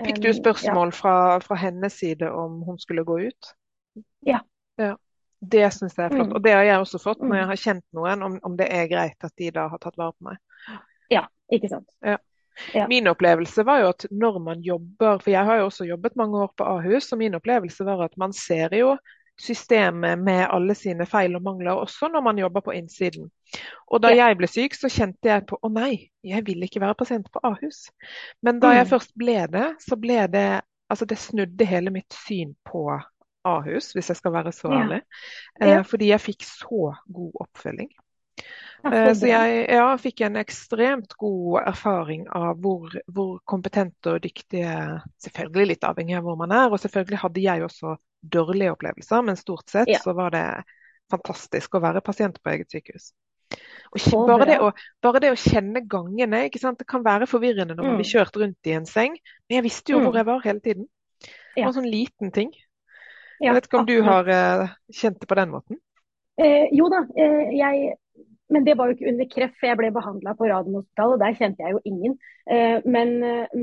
[0.06, 0.97] Fikk du spørsmål ja.
[0.97, 3.54] fra, fra, hennes side om hun skulle gå ut?
[4.28, 4.41] Ja.
[4.82, 4.95] ja.
[5.39, 6.30] Det syns jeg er flott.
[6.32, 6.36] Mm.
[6.38, 7.54] Og det har jeg også fått når jeg mm.
[7.54, 10.30] har kjent noen, om, om, det er greit at de da har tatt vare på
[10.30, 10.39] meg.
[11.12, 11.89] Ja, ikke sant.
[12.04, 12.19] Ja.
[12.73, 12.86] Ja.
[12.88, 16.38] Min opplevelse var jo at når man jobber, for jeg har jo også jobbet mange
[16.38, 18.91] år på Ahus, og min opplevelse var at man ser jo
[19.39, 23.29] systemet med alle sine feil og mangler, også når man jobber på innsiden.
[23.87, 26.97] Og da jeg ble syk, så kjente jeg på å nei, jeg vil ikke være
[26.99, 27.87] pasient på Ahus.
[28.45, 28.91] Men da jeg mm.
[28.93, 30.47] først ble det, så ble det
[30.91, 32.83] Altså det snudde hele mitt syn på
[33.47, 34.99] Ahus, hvis jeg skal være så ærlig.
[35.57, 35.67] Ja.
[35.71, 35.81] Ja.
[35.81, 37.89] fordi jeg fikk så god oppfølging.
[38.83, 44.73] Eh, så jeg ja, fikk en ekstremt god erfaring av hvor, hvor, kompetente og dyktige
[45.23, 47.95] Selvfølgelig litt avhengig av hvor man er, og selvfølgelig hadde jeg også
[48.33, 50.01] dårlige opplevelser, men stort sett ja.
[50.03, 50.47] så var det
[51.11, 53.11] fantastisk å være pasient på eget sykehus.
[53.93, 54.71] Og bare det, å,
[55.03, 56.47] bare det, å, kjenne gangene.
[56.49, 58.11] Det kan være forvirrende når man blir mm.
[58.15, 60.19] kjørt rundt i en seng, men jeg visste jo hvor mm.
[60.19, 60.87] jeg var hele tiden.
[61.23, 62.53] Det var en sånn liten ting.
[63.43, 65.79] Jeg vet ikke om du har uh, kjent det på den måten?
[66.41, 67.93] Eh, jo da, eh, jeg
[68.53, 71.65] men det var jo ikke under kreft, jeg ble behandla på Radiumhospitalet, og der kjente
[71.65, 72.17] jeg jo ingen.
[72.51, 73.15] Eh, men,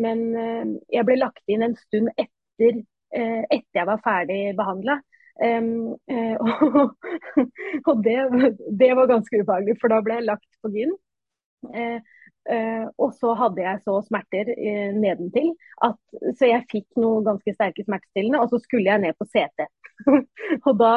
[0.05, 2.83] men, eh, jeg ble lagt inn en stund etter,
[3.15, 5.01] eh, etter jeg var ferdig behandla.
[5.41, 6.91] Og,
[7.89, 8.17] og det,
[8.77, 10.91] det, var ganske ubehagelig, for da ble jeg lagt på gyn.
[13.01, 14.51] Og så hadde jeg så smerter
[14.99, 15.55] nedentil
[15.87, 15.97] at
[16.37, 19.65] så jeg fikk noe ganske sterke smertestillende, og så skulle jeg ned på CT.
[20.67, 20.93] og da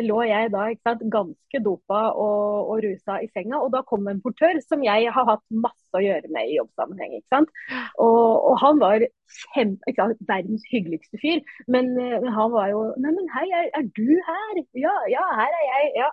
[0.00, 3.60] lå jeg da sant, ganske dopa og, og, rusa i senga.
[3.60, 7.18] Og da kom en portør som jeg har hatt masse å gjøre med i jobbsammenheng.
[8.00, 9.04] Og, og, han var
[9.52, 11.44] kjempe, sant, verdens hyggeligste fyr.
[11.68, 14.64] Men, men, han var jo Nei, men hei, er, er du her?
[14.78, 15.94] Ja, ja, her er jeg.
[16.00, 16.10] ja.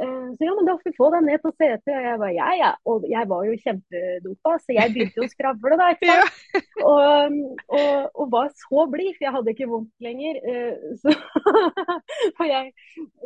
[0.00, 1.92] Eh, så ja, men da får vi få deg ned på CT.
[1.92, 2.70] Og jeg bare ja, ja.
[2.88, 5.90] Og jeg var jo kjempedopa, så jeg begynte jo å skravle da.
[5.96, 6.38] ikke sant?
[6.82, 7.34] Og,
[7.70, 10.38] og, og, var så blid, for jeg hadde ikke vondt lenger.
[10.50, 11.12] Eh, så,
[12.38, 12.72] for jeg,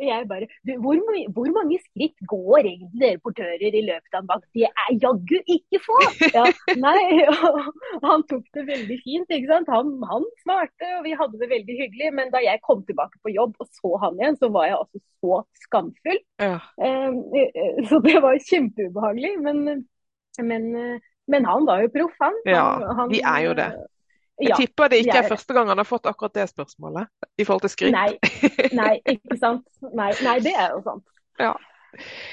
[0.03, 0.45] jeg bare
[0.83, 0.99] hvor,
[1.33, 4.45] hvor, mange skritt går egentlig dere portører i løpet av en vakt?
[4.53, 5.97] Det er jaggu ikke få!
[6.35, 6.45] Ja,
[6.77, 7.23] nei,
[8.07, 9.73] han tok det veldig fint, ikke sant.
[9.73, 12.13] Han, han smarte, og vi hadde det veldig hyggelig.
[12.19, 15.01] Men da jeg kom tilbake på jobb og så han igjen, så var jeg altså
[15.17, 16.21] så skamfull.
[16.43, 16.56] Ja.
[16.83, 19.33] Eh, eh, så det var kjempeubehagelig.
[19.43, 19.85] Men,
[20.43, 22.41] men, eh, men han var jo proff, han.
[22.45, 22.65] Ja,
[22.99, 23.71] han, vi er jo det.
[24.37, 27.09] Jeg ja, tipper det ikke er, er første gang han har fått akkurat det spørsmålet
[27.41, 27.95] i forhold til skryt.
[27.95, 28.11] Nei,
[28.77, 29.65] nei ikke sant.
[29.81, 31.05] Nei, nei, det er jo sant.
[31.37, 31.51] Ja,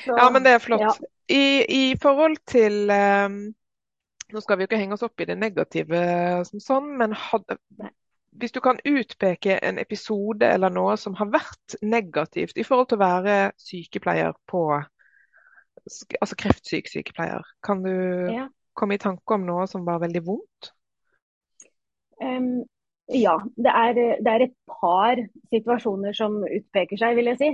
[0.04, 0.84] Så, ja men det er flott.
[0.84, 0.92] Ja.
[1.28, 3.36] I, I, forhold til um,
[4.32, 6.00] Nå skal vi jo ikke henge oss opp i det negative
[6.48, 7.44] som sånn, men had,
[8.38, 12.98] hvis du kan utpeke en episode eller noe som har vært negativt i forhold til
[12.98, 14.66] å være sykepleier på
[15.84, 17.90] Altså kreftsyk sykepleier, kan du
[18.32, 18.46] ja.
[18.72, 20.70] komme i tanke om noe som var veldig vondt?
[22.22, 22.62] Um,
[23.12, 23.92] ja, det er,
[24.24, 25.20] det er, et par
[25.52, 27.50] situasjoner som utpeker seg, vil jeg si.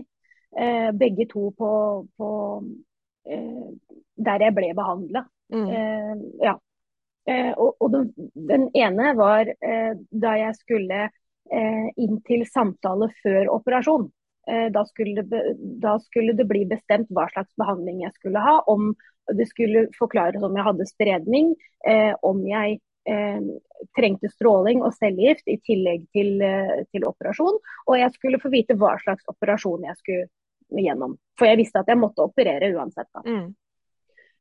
[0.54, 1.72] Uh, begge to på,
[2.20, 2.30] på
[2.62, 5.24] uh, der jeg ble behandla.
[5.50, 5.66] Mm.
[5.66, 6.54] Uh, ja.
[7.30, 13.10] Eh, og, og den, den, ene var eh, da jeg skulle eh, inn til samtale
[13.22, 14.10] før operasjon.
[14.50, 15.40] Da skulle, det,
[15.78, 18.56] da skulle, det, bli bestemt hva slags behandling jeg skulle ha.
[18.72, 18.88] Om
[19.36, 21.52] det skulle forklares om jeg hadde spredning,
[22.26, 22.80] om jeg
[23.94, 26.42] trengte stråling og cellegift i tillegg til,
[26.90, 27.60] til, operasjon.
[27.84, 31.14] Og jeg skulle få vite hva slags operasjon jeg skulle gjennom.
[31.38, 33.22] For jeg visste at jeg måtte operere uansett.
[33.28, 33.52] Mm.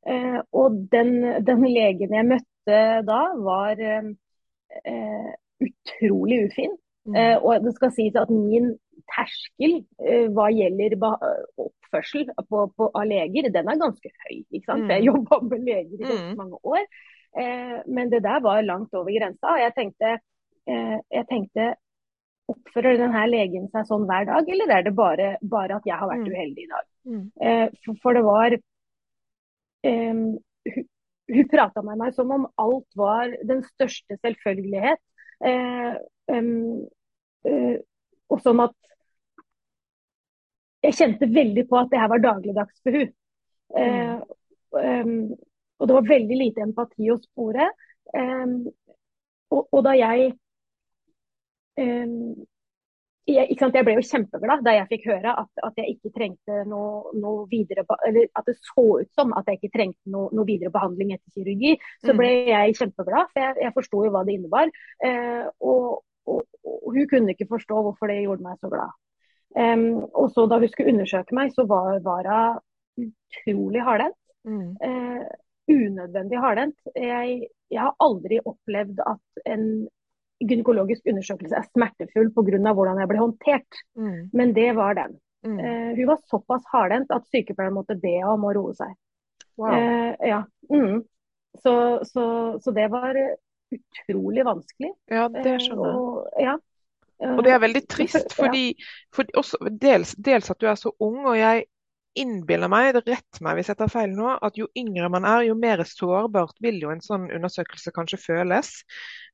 [0.07, 6.77] Eh, og den, den, legen jeg møtte møtte da, var eh, utrolig ufin.
[7.05, 7.15] Mm.
[7.15, 8.77] Eh, og det skal sies at min
[9.09, 14.43] terskel eh, hva gjelder oppførsel på, på, av leger, den er ganske høy.
[14.51, 14.89] Mm.
[14.89, 16.37] Jeg jobba med leger i ganske mm.
[16.37, 16.85] mange år.
[17.39, 19.55] Eh, men det der var langt over grensa.
[19.55, 20.17] Og jeg tenkte,
[20.67, 21.75] eh, jeg tenkte
[22.49, 26.09] Oppfører denne legen seg sånn hver dag, eller er det bare, bare at jeg har
[26.09, 26.31] vært mm.
[26.33, 26.85] uheldig i dag?
[27.05, 27.19] Mm.
[27.45, 28.55] Eh, for, for, det var
[31.29, 35.01] hun prata med meg som om alt var den største selvfølgelighet.
[35.45, 35.95] Eh,
[36.33, 36.85] um,
[37.47, 37.77] eh,
[38.29, 38.75] og sånn at
[40.79, 43.09] Jeg kjente veldig på at det her var dagligdags for hun.
[43.75, 44.19] Eh,
[44.71, 45.33] um,
[45.75, 47.65] og det var veldig lite empati å spore.
[48.15, 50.29] Og, og, da jeg
[53.29, 57.11] jeg, jeg, ble jo kjempeglad da jeg fikk høre at, at jeg ikke trengte noe,
[57.17, 60.73] noe, videre Eller at det så ut som at jeg ikke trengte noe, noe videre
[60.73, 61.75] behandling etter kirurgi.
[62.05, 62.49] Så ble mm.
[62.51, 64.71] jeg kjempeglad, for jeg, jeg forsto jo hva det innebar.
[65.05, 68.97] Eh, og, og, og, hun kunne ikke forstå hvorfor det gjorde meg så glad.
[69.57, 74.19] Um, og så da hun skulle undersøke meg, så var, var hun utrolig hardhendt.
[74.45, 74.75] Mm.
[74.77, 75.23] Uh,
[75.69, 76.77] unødvendig hardhendt.
[76.95, 79.65] Jeg, jeg har aldri opplevd at en
[80.39, 82.73] gynekologisk undersøkelse er smertefull pga.
[82.73, 83.81] hvordan jeg ble håndtert.
[83.95, 84.29] Mm.
[84.33, 85.19] Men det var den.
[85.45, 85.59] Mm.
[85.59, 88.95] Uh, hun var såpass hardhendt at sykepleieren måtte be om å roe seg.
[89.59, 89.75] Wow.
[89.75, 90.43] Uh, ja.
[90.71, 91.03] Mm.
[91.59, 91.73] Så,
[92.05, 92.25] så,
[92.63, 93.17] så, det var
[93.73, 94.91] utrolig vanskelig.
[95.11, 95.99] Ja, det skjønner jeg.
[95.99, 96.57] Uh, ja.
[97.35, 98.77] Og det er veldig trist, fordi,
[99.15, 101.25] fordi også, dels, dels, at du er så ung.
[101.25, 101.65] og jeg
[102.17, 105.57] innbiller meg, rett meg hvis jeg tar feil nå, at jo yngre man er, jo
[105.59, 108.71] mer sårbart vil jo en sånn undersøkelse kanskje føles.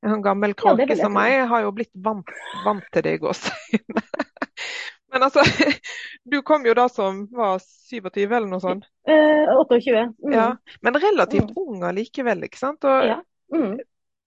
[0.04, 2.30] En gammel kråke ja, som meg har jo blitt vant,
[2.66, 4.04] vant til det i gåseøynene.
[5.16, 5.40] Men altså,
[6.30, 8.88] du kom jo da som var 27 eller noe sånt?
[9.08, 10.02] Eh, 28.
[10.26, 10.32] Mm.
[10.34, 10.48] Ja,
[10.84, 11.60] men relativt mm.
[11.62, 12.84] ung allikevel, ikke sant?
[12.84, 13.20] Og, ja.
[13.54, 13.78] Mm.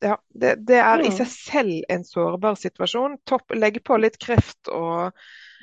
[0.01, 1.17] ja det, det, er i mm.
[1.19, 3.19] seg selv en sårbar situasjon.
[3.29, 5.13] Topp, legg på litt kreft og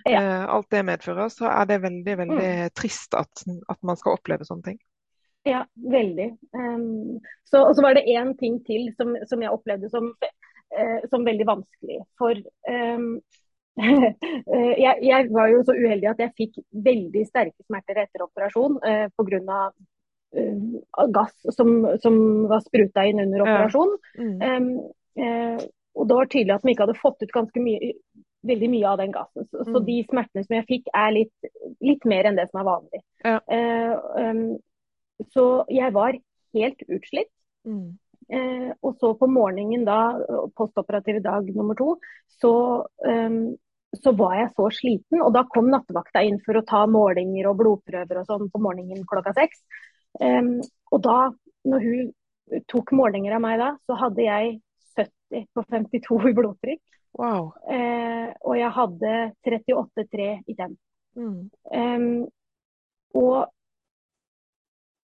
[0.07, 0.21] ja.
[0.23, 2.75] Eh, alt det medfører, så er det veldig veldig mm.
[2.79, 4.79] trist at, at, man skal oppleve sånne ting.
[5.47, 6.33] Ja, veldig.
[6.59, 11.01] Um, så, og så var det én ting til som, som jeg opplevde som, uh,
[11.11, 12.01] som, veldig vanskelig.
[12.19, 13.11] For um,
[14.85, 19.07] jeg, jeg, var jo så uheldig at jeg fikk veldig sterke smerter etter operasjon uh,
[19.15, 19.61] pga.
[20.37, 22.17] Uh, gass som, som,
[22.51, 23.95] var spruta inn under operasjon.
[24.19, 24.27] Ja.
[24.27, 24.39] Mm.
[24.43, 25.67] Um, uh,
[25.97, 27.95] og det var tydelig at de ikke hadde fått ut ganske mye
[28.49, 29.47] veldig mye av den gassen.
[29.51, 29.73] Så, mm.
[29.73, 31.51] så, de smertene som jeg fikk, er litt,
[31.85, 33.03] litt mer enn det som er vanlig.
[33.27, 33.37] Ja.
[33.51, 36.19] Uh, um, så jeg var
[36.57, 37.33] helt utslitt.
[37.67, 37.97] Mm.
[38.33, 40.01] Uh, og så på morgenen da,
[40.59, 41.93] postoperativ dag nummer to,
[42.41, 42.53] så,
[43.07, 43.41] um,
[43.97, 45.23] så var jeg så sliten.
[45.23, 49.07] Og da kom nattevakta inn for å ta målinger og blodprøver og sånn på morgenen
[49.09, 49.63] klokka seks.
[50.21, 50.57] Um,
[50.95, 51.19] og da,
[51.69, 52.15] når hun
[52.71, 54.59] tok målinger av meg da, så hadde jeg
[54.97, 56.83] 70 på 52 i blodtrykk.
[57.17, 57.53] Wow.
[57.73, 59.13] Eh, og jeg hadde
[59.47, 60.75] 38,3 i den.
[61.17, 61.37] Mm.
[61.73, 62.27] Um,
[63.17, 63.47] og,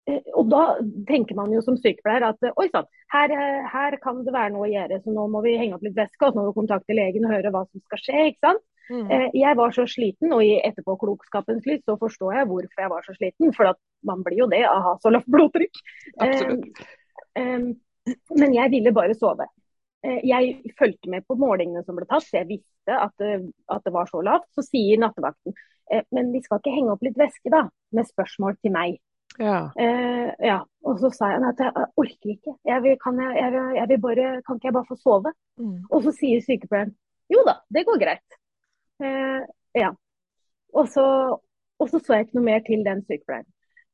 [0.08, 0.64] eh, og, da
[1.08, 3.32] tenker man jo som sykepleier at oi sann, her,
[3.72, 6.28] her, kan det være noe å gjøre, så nå må vi henge opp litt væske
[6.28, 8.26] og så må vi kontakte legen og høre hva som skal skje.
[8.32, 8.66] ikke sant?
[8.90, 9.06] Mm.
[9.14, 13.06] Eh, jeg var så sliten, og i etterpåklokskapens lys så forstår jeg hvorfor jeg var
[13.06, 13.54] så sliten.
[13.56, 13.72] For
[14.04, 15.80] man blir jo det av å ha så lavt blodtrykk.
[17.38, 17.68] Um,
[18.36, 19.46] men jeg ville bare sove.
[20.06, 23.36] Eh, jeg fulgte med på målingene som ble tatt, så jeg visste at det,
[23.70, 24.48] at det var så lavt.
[24.56, 25.54] Så sier nattevakten
[25.92, 27.66] eh, men vi skal ikke henge opp litt væske, da?
[27.94, 28.98] Med spørsmål til meg.
[29.38, 29.70] Ja.
[29.80, 30.58] Eh, ja.
[30.82, 32.56] Og så sa jeg at jeg orker ikke.
[32.68, 35.32] Jeg vil, kan, jeg, jeg, jeg vil bare, kan ikke jeg bare få sove?
[35.60, 35.78] Mm.
[35.88, 36.96] Og så sier sykepleieren
[37.32, 38.38] jo da, det går greit.
[39.02, 39.40] Eh,
[39.78, 39.92] ja.
[40.76, 41.04] Og så,
[41.78, 43.48] og så, så jeg ikke noe mer til den sykepleieren.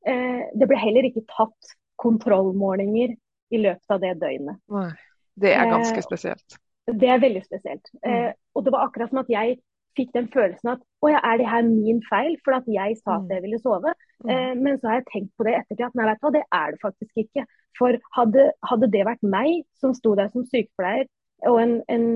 [0.08, 3.14] Eh, det ble heller ikke tatt kontrollmålinger
[3.54, 4.60] i løpet av det døgnet.
[4.72, 4.90] Nei.
[5.38, 6.58] Det er ganske eh, spesielt.
[6.88, 7.90] Det er veldig spesielt.
[8.02, 8.12] Mm.
[8.12, 9.58] Eh, og det var akkurat som at jeg
[9.98, 13.16] fikk den følelsen at å ja, er det her min feil for at jeg sa
[13.16, 13.32] at mm.
[13.34, 13.94] jeg ville sove?
[14.24, 14.32] Mm.
[14.32, 16.44] Eh, men så har jeg tenkt på det ettertid at nei, vet du hva, det
[16.60, 17.46] er det faktisk ikke.
[17.78, 21.06] For hadde, hadde det vært meg som sto der som sykepleier
[21.46, 22.06] og en, en,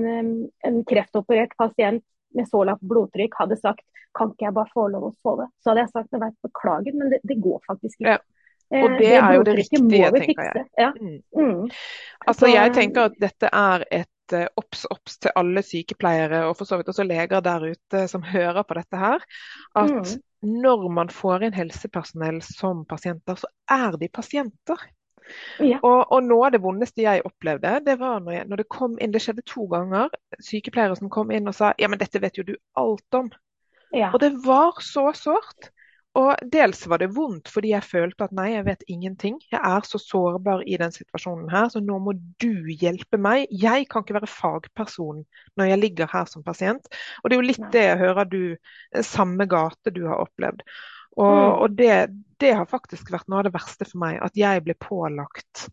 [0.67, 2.03] en kreftoperert pasient
[2.35, 3.85] med så lavt blodtrykk hadde sagt
[4.17, 7.09] kan ikke jeg bare få lov å sove, så hadde jeg sagt vet, beklager, men
[7.13, 8.17] det, det går faktisk ikke.
[8.17, 8.42] Ja.
[8.71, 10.65] Og eh, det, er jo det riktige, tenker jeg.
[10.79, 10.89] Ja.
[10.95, 11.19] Mm.
[11.37, 11.69] Mm.
[12.27, 16.69] Altså, jeg tenker at dette er et eh, obs obs til alle sykepleiere og for
[16.69, 19.23] så vidt også leger der ute som hører på dette her.
[19.75, 20.25] At mm.
[20.63, 24.89] når man får inn helsepersonell som pasienter, så er de pasienter.
[25.63, 25.77] Ja.
[25.81, 28.97] Og, og, noe av det vondeste jeg opplevde, det var når, jeg, når, det kom
[28.99, 30.11] inn, det skjedde to ganger,
[30.43, 33.29] sykepleiere som kom inn og sa ja, men dette vet jo du alt om.
[33.93, 34.09] Ja.
[34.11, 35.69] Og det var så sårt.
[36.19, 39.39] Og dels var det vondt fordi jeg følte at nei, jeg vet ingenting.
[39.49, 43.47] Jeg er så sårbar i den situasjonen her, så nå må du hjelpe meg.
[43.49, 45.23] Jeg kan ikke være fagperson
[45.57, 46.85] når jeg ligger her som pasient.
[47.21, 50.61] Og det er jo litt det jeg hører du eh, Samme gate du har opplevd.
[51.17, 51.57] Og, mm.
[51.65, 51.95] og det,
[52.41, 54.19] det, har faktisk vært noe av det verste for meg.
[54.21, 55.67] At jeg ble pålagt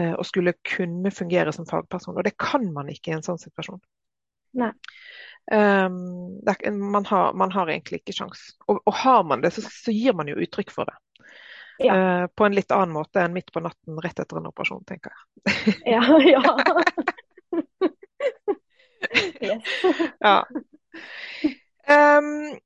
[0.00, 2.16] eh, å skulle kunne fungere som fagperson.
[2.16, 3.80] Og det kan man ikke i en sånn situasjon.
[4.60, 4.74] Nei.
[5.52, 8.50] Um, er, man, har, man, har, egentlig ikke sjans.
[8.66, 10.98] Og, og har man det, så, så, gir man jo uttrykk for det.
[11.78, 11.94] Ja.
[11.94, 15.14] Uh, på en litt annen måte enn midt på natten rett etter en operasjon, tenker
[15.14, 15.76] jeg.
[15.94, 16.42] ja, ja.
[20.20, 20.46] ja.
[21.88, 22.58] Um,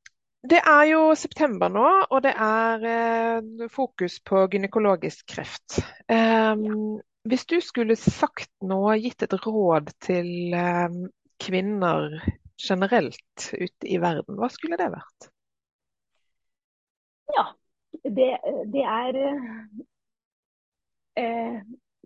[0.43, 5.79] det er jo september nå, og det er uh, fokus på gynekologisk kreft.
[6.11, 10.57] Um, hvis du skulle sagt noe, gitt et råd til
[11.43, 12.17] kvinner
[12.69, 15.29] generelt ute i verden, hva skulle det vært?
[17.33, 17.47] Ja,
[18.05, 18.31] det,
[18.73, 19.19] det er
[21.19, 21.61] eh,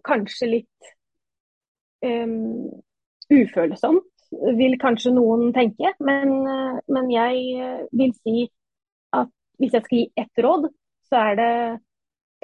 [0.07, 0.91] kanskje litt
[2.07, 2.37] eh,
[3.33, 4.13] ufølsomt,
[4.59, 5.95] vil kanskje noen tenke.
[6.01, 8.47] Men, eh, men, jeg vil si
[9.17, 10.71] at hvis jeg skal gi ett råd,
[11.07, 11.53] så er det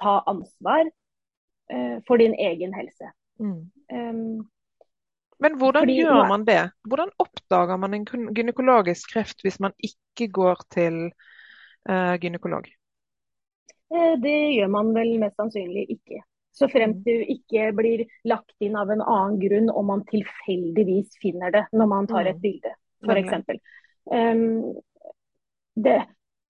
[0.00, 3.12] ta ansvar eh, for din egen helse.
[3.42, 3.70] Mm.
[3.92, 4.50] Um,
[5.42, 6.60] men hvordan fordi, gjør man det?
[6.88, 11.02] Hvordan oppdager man en gynekologisk kreft hvis man ikke går til
[11.90, 12.68] uh, gynekolog?
[14.22, 16.22] Det gjør man vel mest sannsynlig ikke.
[16.52, 17.04] Så fremt mm.
[17.04, 21.92] du ikke blir lagt inn av en annen grunn om man tilfeldigvis finner det når
[21.92, 22.42] man tar et mm.
[22.44, 22.72] bilde,
[23.08, 23.60] f.eks.
[24.12, 24.72] Um,
[25.80, 25.96] det,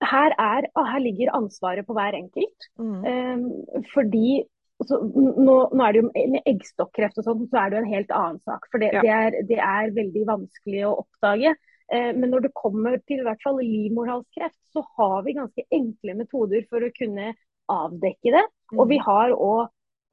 [0.03, 2.69] her, er, her, ligger ansvaret på hver enkelt.
[2.79, 3.47] Um,
[3.93, 4.43] fordi
[4.89, 7.93] så, nå, nå, er det jo med eggstokkreft og sånn, så er det jo en
[7.93, 8.67] helt annen sak.
[8.73, 9.05] For det, ja.
[9.05, 11.55] det, er, det er, veldig vanskelig å oppdage.
[11.93, 16.19] Eh, men når det kommer til i hvert fall livmorhalskreft, så har vi ganske enkle
[16.23, 17.33] metoder for å kunne
[17.73, 18.45] avdekke det.
[18.77, 19.67] Og vi har òg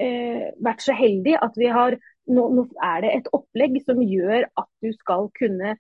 [0.04, 1.98] eh, vært så heldig at vi har
[2.30, 5.76] nå, nå, er det et opplegg som gjør at du skal kunne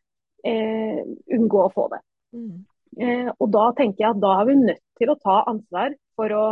[0.47, 1.01] eh,
[1.35, 2.01] unngå å få det.
[2.35, 2.65] Mm.
[2.99, 6.35] Eh, og da tenker jeg at da er vi nødt til å ta ansvar for
[6.35, 6.45] å,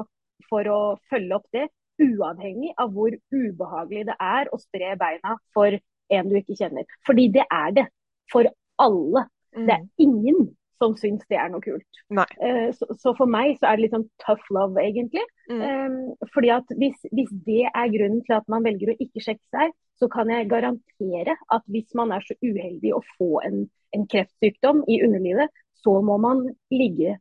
[0.50, 1.67] for å følge opp det.
[2.03, 5.73] Uavhengig av hvor ubehagelig det er å spre beina for
[6.13, 6.88] en du ikke kjenner.
[7.07, 7.88] Fordi det er det
[8.31, 8.49] for
[8.81, 9.27] alle.
[9.55, 9.65] Mm.
[9.65, 12.01] Det er ingen som syns det er noe kult.
[12.13, 15.23] Uh, så, så, for meg så er det litt sånn tough love, egentlig.
[15.49, 15.63] Mm.
[15.63, 19.45] Um, fordi at hvis, hvis, det er grunnen til at man velger å ikke sjekke
[19.55, 23.63] seg, så kan jeg garantere at hvis man er så uheldig å få en,
[23.97, 25.49] en kreftsykdom i underlivet,
[25.81, 27.17] så må man ligge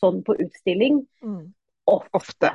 [0.00, 1.44] sånn på utstilling mm.
[1.86, 2.52] Ofte.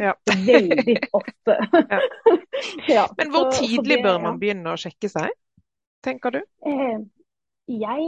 [0.00, 0.14] Ja.
[0.46, 1.56] Veldig ofte.
[1.72, 2.00] ja.
[2.96, 3.06] ja.
[3.16, 5.34] Men hvor så, tidlig så det, bør man begynne å sjekke seg,
[6.04, 6.40] tenker du?
[6.66, 7.04] Uh,
[7.70, 8.06] jeg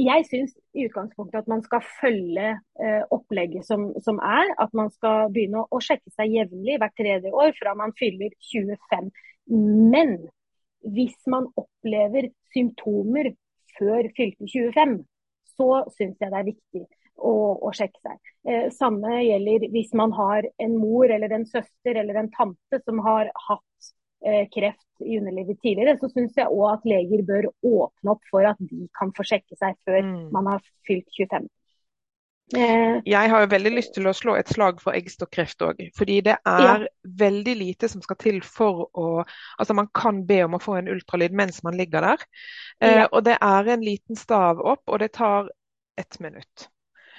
[0.00, 2.46] jeg syns i utgangspunktet at man skal følge
[2.80, 4.48] eh, opplegget som, som, er.
[4.62, 8.32] At man skal begynne å, å sjekke seg jevnlig hvert tredje år fra man fyller
[8.48, 9.10] 25.
[9.92, 10.16] Men
[10.96, 13.34] hvis man opplever symptomer
[13.76, 14.98] før fylte 25,
[15.52, 16.84] så syns jeg det er viktig
[17.18, 18.32] å, og sjekke seg.
[18.48, 23.02] Eh, samme gjelder hvis man har en mor eller en søster eller en tante som
[23.04, 23.92] har hatt
[24.24, 28.46] Eh, kreft i underlivet tidligere, så syns jeg òg at leger bør åpne opp for
[28.46, 30.28] at de kan få sjekke seg før mm.
[30.30, 31.48] man har fylt 25.
[32.54, 35.82] Eh, jeg har jo veldig lyst til å slå et slag for eggstokkreft òg.
[35.98, 36.92] Fordi det er ja.
[37.18, 40.92] veldig lite som skal til for å Altså man kan be om å få en
[40.92, 42.26] ultralyd mens man ligger der.
[42.78, 43.08] Eh, ja.
[43.10, 45.50] Og det er en liten stav opp, og det tar
[45.98, 46.68] ett minutt.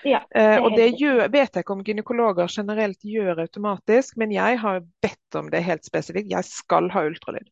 [0.04, 4.34] Ja, det eh, og det gjør, vet jeg ikke om gynekologer generelt gjør automatisk, men
[4.36, 6.32] jeg har bedt om det helt spesifikt.
[6.32, 7.48] Jeg skal ha ultralyd.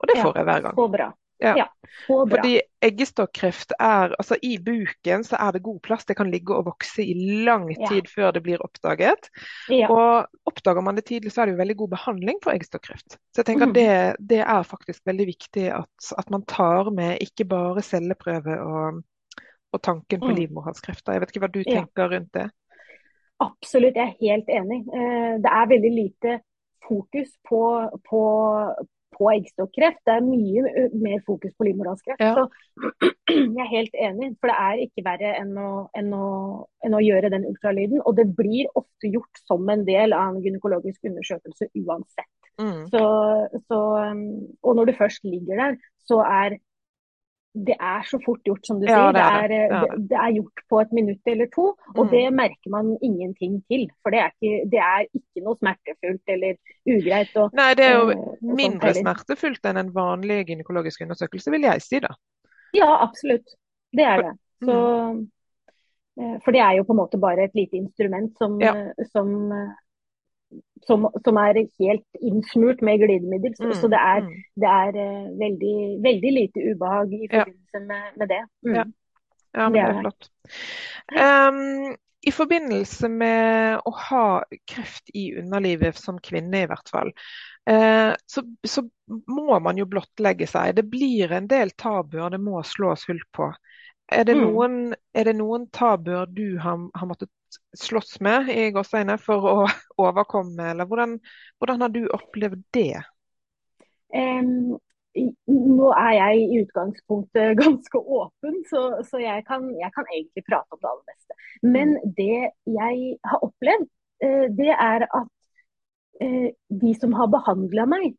[0.00, 0.76] Og det får jeg hver gang.
[0.76, 1.12] Så bra.
[1.38, 1.52] Ja.
[1.58, 1.72] ja
[2.06, 2.36] så bra.
[2.36, 6.06] Fordi eggestokkreft er altså I buken så er det god plass.
[6.08, 8.12] Det kan ligge og vokse i lang tid ja.
[8.14, 9.28] før det blir oppdaget.
[9.72, 9.90] Ja.
[9.92, 13.18] Og Oppdager man det tidlig, så er det jo veldig god behandling for eggestokkreft.
[13.34, 13.74] Så jeg tenker mm.
[13.76, 13.90] det,
[14.30, 19.02] det, er faktisk veldig viktig at, at man tar med ikke bare celleprøve og
[19.76, 20.36] og tanken på mm.
[20.40, 21.16] livmorhalskrefter.
[21.16, 22.48] Jeg vet ikke hva du tenker rundt det?
[23.44, 24.82] Absolutt, jeg er helt enig.
[24.88, 26.36] Eh, det er veldig lite
[26.86, 27.62] fokus på,
[28.08, 28.20] på,
[29.16, 30.00] på eggstokkreft.
[30.06, 32.22] Det er mye mer fokus på livmorhalskreft.
[32.22, 32.32] Ja.
[32.38, 32.94] Så
[33.34, 34.30] jeg er helt enig.
[34.40, 36.30] For det er ikke verre enn å, enn, å,
[36.86, 38.00] enn å, gjøre den ultralyden.
[38.08, 42.32] Og det blir ofte gjort som en del av en gynekologisk undersøkelse uansett.
[42.56, 42.86] Mm.
[42.88, 43.02] Så,
[43.68, 43.80] så,
[44.64, 45.76] og når du først ligger der,
[46.08, 46.56] så er
[47.64, 49.14] det er så fort gjort, som du ja, sier.
[49.16, 52.10] Det er, det, det, det er, gjort på et minutt eller to, og mm.
[52.12, 53.86] det merker man ingenting til.
[54.04, 56.58] For det er ikke, det er ikke noe smertefullt eller
[56.96, 57.38] ugreit.
[57.40, 61.86] Og, Nei, det er jo og, mindre smertefullt enn en vanlig gynekologisk undersøkelse, vil jeg
[61.86, 62.12] si da.
[62.76, 63.56] Ja, absolutt.
[63.96, 64.36] Det er det.
[64.66, 64.76] Så,
[65.16, 66.38] mm.
[66.44, 68.72] For det er jo på en måte bare et lite instrument som, ja.
[69.12, 69.32] som
[70.84, 73.54] som, som, er helt innsmurt med glidemiddel.
[73.60, 74.32] Mm, så det er, mm.
[74.62, 77.84] det er uh, veldig, veldig, lite ubehag i forbindelse ja.
[77.92, 78.42] med, med, det.
[78.66, 78.74] Mm.
[78.74, 78.84] Ja.
[79.52, 79.68] ja.
[79.68, 80.28] men det er, flott.
[81.16, 84.26] Um, I forbindelse med å ha
[84.68, 87.12] kreft i underlivet som kvinne, i hvert fall,
[87.70, 88.86] uh, så, så,
[89.30, 90.74] må man jo blottlegge seg.
[90.76, 93.52] Det blir en del tabuer det må slås hull på.
[94.12, 94.42] Er det, mm.
[94.44, 94.74] noen,
[95.14, 97.30] er det noen tabuer du har, har måttet
[97.76, 99.54] slåss med i gåseøyne for å
[100.08, 101.18] overkomme, eller hvordan,
[101.60, 103.02] hvordan, har du opplevd det?
[104.14, 104.76] Um,
[105.16, 110.76] nå er jeg i utgangspunktet ganske åpen, så, så jeg, kan, jeg, kan, egentlig prate
[110.76, 111.40] om det aller meste.
[111.64, 112.14] Men mm.
[112.20, 112.38] det
[112.76, 113.90] jeg har opplevd,
[114.24, 115.34] uh, det er at
[116.22, 116.48] uh,
[116.84, 118.16] de som har behandla meg,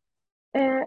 [0.57, 0.83] uh,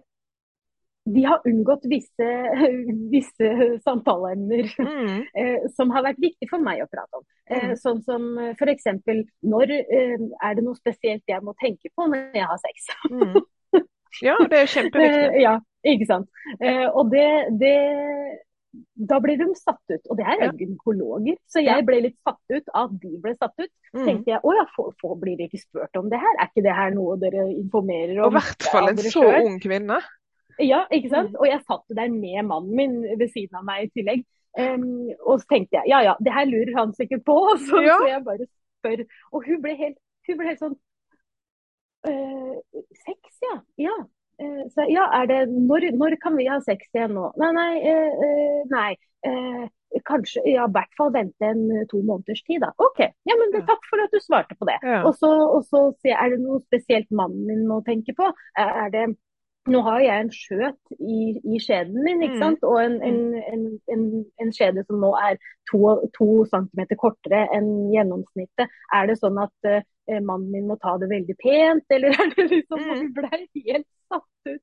[1.15, 2.29] de har unngått visse,
[3.15, 3.51] visse
[3.87, 5.23] samtaleemner Mm.
[5.41, 7.25] eh, som har vært viktig for meg å prate om.
[7.51, 7.77] Eh, Mm.
[7.83, 8.87] sånn som f.eks.
[9.43, 12.87] når eh, er det noe spesielt jeg må tenke på når jeg har sex?
[13.11, 13.41] Mm.
[14.27, 15.27] Ja, det er kjempeviktig.
[15.37, 15.53] Eh, ja,
[15.87, 16.27] ikke sant.
[16.59, 17.27] Eh, og det,
[17.61, 17.75] det
[19.11, 20.05] Da blir de satt ut.
[20.11, 20.51] Og det er Ja.
[20.55, 23.71] gynekologer, så jeg ble litt satt ut av at de ble satt ut.
[23.95, 24.05] Mm.
[24.07, 26.35] tenkte jeg å ja, for, for, blir det ikke spurt om det her?
[26.39, 28.29] Er ikke det her noe dere informerer om?
[28.29, 29.99] Og i hvert fall en så ung kvinne.
[30.67, 31.15] Ja, ikke Mm.
[31.15, 31.37] sant?
[31.41, 34.25] Og jeg satt der med mannen min ved siden av meg i tillegg.
[34.59, 37.37] Um, og så tenkte jeg ja ja, det her lurer han sikkert på.
[37.69, 37.97] Så, Ja.
[38.01, 38.47] så jeg bare
[38.81, 39.05] spør.
[39.33, 40.77] Og hun ble helt, hun ble helt sånn
[42.09, 42.57] «Øh,
[43.05, 43.61] Sex, ja.
[43.79, 43.97] Ja.
[44.41, 47.27] Uh, så ja, er det når, når kan vi ha sex igjen nå?
[47.37, 47.73] Nei, nei.
[47.85, 48.95] eh, eh, nei.
[49.27, 49.67] Uh,
[50.09, 52.71] kanskje Ja, i hvert fall vente en eh, to måneders tid, da.
[52.81, 53.03] OK.
[53.29, 54.79] Ja, men det, takk for at du svarte på det.
[54.87, 55.03] Ja.
[55.05, 58.31] Og så, og så er det noe spesielt mannen min må tenke på.
[58.57, 59.11] Er det
[59.69, 62.43] Nå har jeg en skjøt i, i skjeden min, ikke Mm.
[62.43, 62.63] sant?
[62.65, 63.19] og en, en,
[63.53, 64.05] en, en,
[64.41, 65.37] en skjede som nå er
[65.71, 65.81] to,
[66.17, 68.73] to centimeter kortere enn gjennomsnittet.
[68.97, 69.83] Er det sånn at uh,
[70.25, 73.01] mannen min må ta det veldig pent, eller er det liksom Mm.
[73.01, 74.61] Vi blei helt satt ut.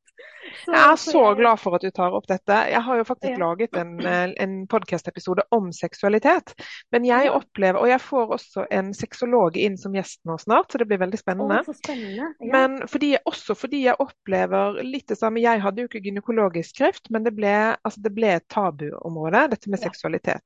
[0.66, 2.56] Så- Jeg er så glad for at du tar opp dette.
[2.72, 3.38] Jeg har jo faktisk Ja.
[3.46, 6.54] laget en, eh, en podcast-episode om seksualitet.
[6.92, 10.78] Men jeg opplever, og jeg får også en sexolog inn som gjest nå snart, så
[10.80, 11.64] det blir veldig Å, spennende.
[11.66, 12.34] så spennende.
[12.42, 12.52] Ja.
[12.52, 15.42] Men fordi, også fordi jeg opplever litt det samme.
[15.42, 19.68] Jeg hadde jo ikke gynekologisk kreft, men det ble, altså det ble et tabuområde, dette
[19.70, 20.42] med seksualitet.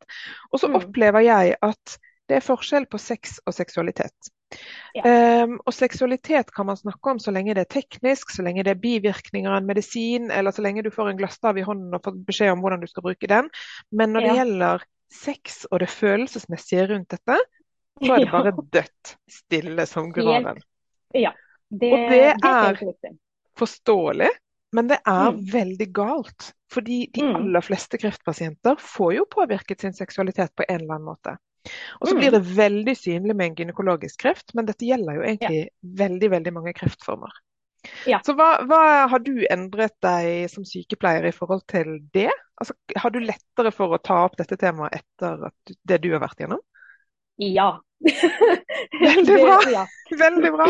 [0.52, 0.76] Og så Mm.
[0.82, 1.98] opplever jeg at
[2.32, 4.30] det er forskjell på sex og seksualitet.
[4.96, 5.04] Ja.
[5.44, 8.74] Um, og seksualitet kan man snakke om så lenge det er teknisk, så lenge det
[8.74, 12.04] er bivirkninger av en medisin, eller så lenge du får en glasstav i hånden og
[12.08, 13.50] får beskjed om hvordan du skal bruke den.
[13.92, 14.38] Men når det Ja.
[14.44, 17.38] gjelder sex og det følelsesmessige rundt dette,
[18.02, 20.64] så er det bare dødt stille som graven.
[21.14, 21.34] Ja.
[21.72, 22.80] Det, Og det er.
[23.60, 24.30] Forståelig,
[24.74, 25.46] men det er Mm.
[25.52, 26.54] veldig galt.
[26.72, 27.36] Fordi de Mm.
[27.36, 31.38] aller fleste kreftpasienter får jo påvirket sin seksualitet på en eller annen måte.
[32.02, 32.20] Og så Mm.
[32.20, 36.54] blir det veldig synlig med en gynekologisk kreft, men dette gjelder jo egentlig veldig, veldig
[36.54, 37.32] mange kreftformer.
[38.06, 38.20] Ja.
[38.26, 42.30] Så hva, hva har du endret deg som sykepleier i forhold til det?
[42.62, 46.20] Altså, har du lettere for å ta opp dette temaet etter du- det du har
[46.22, 46.60] vært gjennom?
[47.42, 47.80] Ja.
[49.02, 49.58] Veldig bra.
[49.66, 49.86] Det- ja.
[50.12, 50.68] Veldig bra.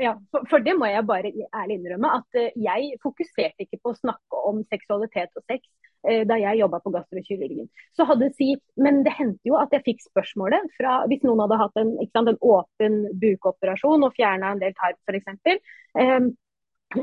[0.00, 3.92] Ja, for, for det må jeg bare ærlig innrømme, at eh, jeg fokuserte ikke på
[3.92, 5.66] å snakke om seksualitet og sex
[6.02, 7.66] da jeg jobba på gastrokirurgien.
[7.96, 11.58] Så hadde si, Men det hendte jo at jeg fikk spørsmålet fra hvis noen hadde
[11.60, 15.60] hatt en, sant, en åpen bukoperasjon og fjerna en del tarm f.eks.
[16.00, 16.16] Eh,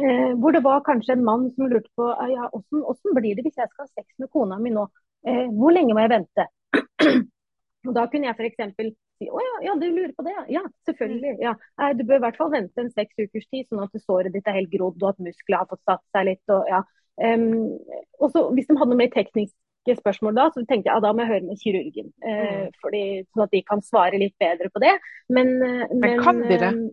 [0.01, 3.37] eh, hvor det var kanskje en mann som lurte på «Ah, ja, hvordan, hvordan blir
[3.37, 4.87] det hvis jeg skal ha sex med kona mi nå.
[5.27, 6.47] Eh, hvor lenge må jeg vente?
[7.87, 8.95] Og Da kunne jeg f.eks.
[9.17, 10.43] si å ja, ja, du lurer på det, ja.
[10.59, 11.37] Ja, selvfølgelig.
[11.41, 11.53] Ja.
[11.79, 14.47] Nei, Du bør i hvert fall vente en seks ukers tid, sånn at såret ditt
[14.49, 16.43] er helt grodd og at muskler har fått satt seg litt.
[16.53, 16.83] Og, ja.
[17.23, 17.47] Em,
[18.21, 21.13] og så Hvis de hadde noe mer tekniske spørsmål da, så tenkte jeg ja, da
[21.15, 22.11] må jeg høre med kirurgen.
[22.21, 22.71] Uh, Mm.
[22.83, 23.03] fordi,
[23.33, 24.93] sånn at de kan svare litt bedre på det.
[25.29, 26.61] Men, eh, Men kan de det?
[26.73, 26.89] em,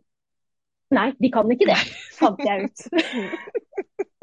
[0.95, 1.79] Nei, de kan ikke det,
[2.21, 2.79] fant jeg ut.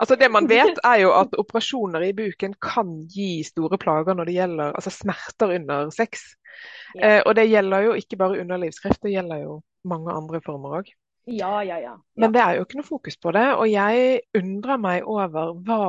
[0.00, 4.26] Altså Det man vet, er jo at operasjoner i buken kan gi store plager når
[4.26, 6.24] det gjelder altså smerter under sex.
[6.98, 7.18] Ja.
[7.18, 10.90] Eh, og det gjelder jo ikke bare underlivskreft, det gjelder jo mange andre former òg.
[11.28, 11.96] Ja, ja, ja.
[12.16, 13.44] Men det er jo ikke noe fokus på det.
[13.58, 15.82] Og jeg undrer meg over hva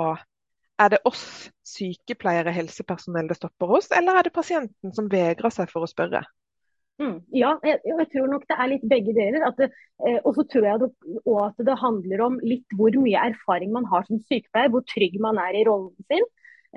[0.79, 5.67] Er det oss sykepleiere, helsepersonell det stopper oss, eller er det pasienten som vegrer seg
[5.67, 6.21] for å spørre?
[6.99, 9.43] Mm, ja, jeg, jeg tror nok det er litt begge deler.
[9.57, 9.69] Det,
[10.07, 10.89] eh, og så tror jeg det,
[11.43, 15.39] at det handler om litt hvor mye erfaring man har som sykepleier, hvor trygg man
[15.43, 16.27] er i rollen sin.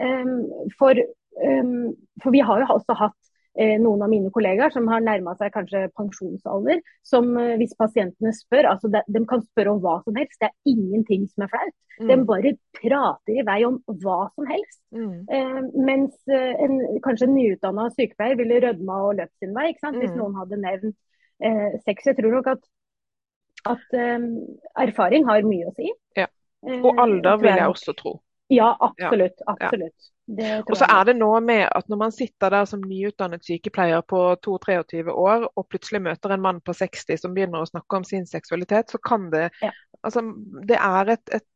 [0.03, 0.99] Um, for,
[1.47, 1.93] um,
[2.23, 3.19] for vi har jo også hatt
[3.55, 8.71] noen av mine kollegaer som har nærma seg kanskje pensjonsalder, som eh, hvis pasientene spør,
[8.71, 11.75] altså de, de kan spørre om hva som helst, det er ingenting som er flaut.
[12.09, 14.81] De bare prater i vei om hva som helst.
[14.97, 15.19] Mm.
[15.29, 20.01] Eh, mens eh, en, kanskje en nyutdanna sykepleier ville rødma og løpt sin vei, sant?
[20.01, 20.19] hvis Mm.
[20.23, 20.97] noen hadde nevnt
[21.45, 22.09] eh, sex.
[22.09, 22.65] Jeg tror nok at,
[23.77, 24.25] at eh,
[24.89, 25.93] erfaring har mye å si.
[26.17, 26.27] Ja.
[26.67, 28.17] Eh, Og alder vil jeg også tro.
[28.53, 29.45] Ja, absolutt.
[29.47, 30.12] absolutt.
[30.71, 34.21] Og så er det noe med at når man sitter der som nyutdannet sykepleier på
[34.47, 38.27] 22-23 år, og plutselig møter en mann på 60 som begynner å snakke om sin
[38.27, 39.73] seksualitet, så kan det Ja.
[40.03, 40.23] Altså,
[40.69, 41.49] det et, et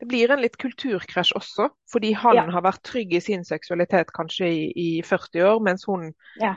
[0.00, 2.50] det blir en litt kulturkrasj også, fordi han Ja.
[2.50, 6.54] har vært trygg i sin seksualitet kanskje i, i 40 år, mens hun Ja.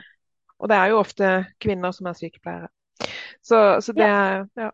[0.58, 2.68] Og det er jo ofte kvinner som er sykepleiere.
[3.42, 4.06] Så, så det
[4.56, 4.70] ja.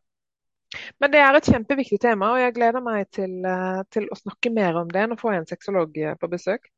[1.02, 4.52] Men det er et kjempeviktig tema, og jeg gleder meg til, eh, til å snakke
[4.54, 5.08] mer om det.
[5.10, 6.70] Nå får jeg en sexolog eh, på besøk.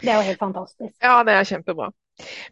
[0.00, 0.94] Det er jo helt fantastisk.
[1.04, 1.90] Ja, det er kjempebra.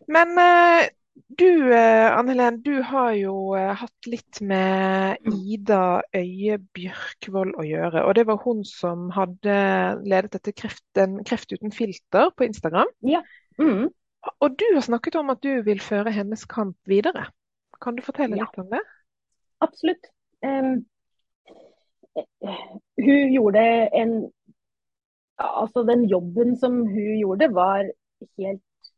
[0.08, 0.88] Men eh,
[1.34, 8.04] Du Anne Helen, du har jo hatt litt med Ida Øye Bjørkvold å gjøre.
[8.06, 9.56] Og det var hun som hadde
[10.06, 10.84] ledet dette kreft,
[11.26, 12.86] kreft uten filter på Instagram.
[13.02, 13.24] Ja.
[13.58, 13.88] Mm.
[14.38, 17.26] Og du har snakket om at du vil føre hennes kamp videre.
[17.82, 18.46] Kan du fortelle Ja.
[18.46, 18.84] litt om det?
[19.58, 20.12] Absolutt.
[22.98, 23.62] Hun gjorde
[23.94, 24.18] en
[25.38, 27.86] Altså, den jobben som hun gjorde, var
[28.40, 28.88] helt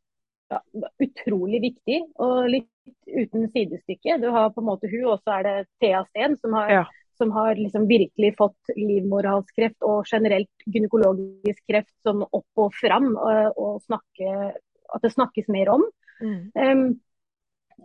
[0.49, 0.57] ja,
[1.05, 2.69] utrolig viktig og litt
[3.05, 4.17] uten sidestykke.
[4.23, 6.83] Du har på en måte hun, og så er det Thea Steen, som har, Ja.
[7.13, 13.61] som har liksom virkelig fått livmorhalskreft og generelt gynekologisk kreft sånn opp og fram, og,
[13.61, 14.57] og snakke,
[14.95, 15.85] at det snakkes mer om.
[16.21, 16.41] Mm.
[16.57, 16.83] Um,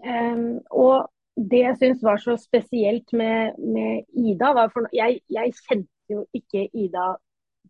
[0.00, 5.54] um, og det jeg syns var så spesielt med, med Ida, var for jeg, jeg
[5.66, 7.12] kjente jo ikke Ida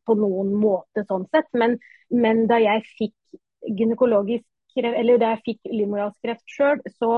[0.07, 1.79] på noen måte sånn sett, men,
[2.14, 4.47] men da jeg fikk gynekologisk
[4.77, 7.11] eller da jeg fikk livmorhalskreft sjøl, så,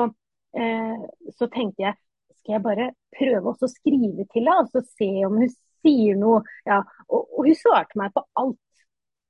[0.57, 1.01] eh,
[1.35, 1.99] så tenkte jeg
[2.39, 2.87] skal jeg bare
[3.19, 5.51] prøve å skrive til henne og se om hun
[5.83, 6.41] sier noe.
[6.69, 8.61] Ja, og, og hun svarte meg på alt.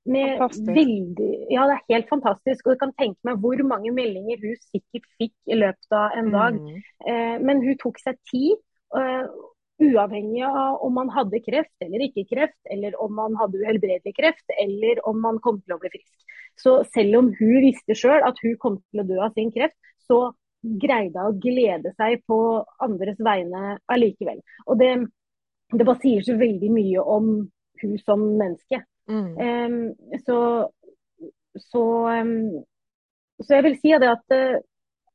[0.09, 2.65] Med veldig, ja, det er helt fantastisk.
[2.67, 6.33] Og du kan tenke meg hvor mange meldinger hun sikkert fikk i løpet av en
[6.33, 6.57] dag.
[6.57, 6.81] Mm.
[7.13, 8.57] Eh, men hun tok seg tid,
[8.97, 9.29] uh,
[9.79, 14.57] uavhengig av om man hadde kreft eller ikke kreft, eller om man hadde uhelbredelig kreft,
[14.59, 16.35] eller om man kom til å bli frisk.
[16.59, 19.77] Så selv om hun visste sjøl at hun kom til å dø av sin kreft,
[20.09, 20.33] så
[20.83, 22.39] greide hun å glede seg på
[22.83, 24.41] andres vegne allikevel.
[24.67, 24.91] Og det,
[25.75, 27.31] det bare sier så veldig mye om
[27.83, 28.83] hun som menneske.
[29.09, 29.31] Mm.
[29.41, 30.39] Um, så,
[31.71, 32.63] så, um,
[33.41, 34.37] så jeg vil si det at,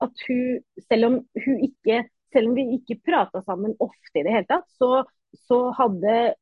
[0.02, 4.34] at hun, selv om hun ikke selv om vi ikke prata sammen ofte i det
[4.34, 5.04] hele tatt, så,
[5.46, 6.34] så hadde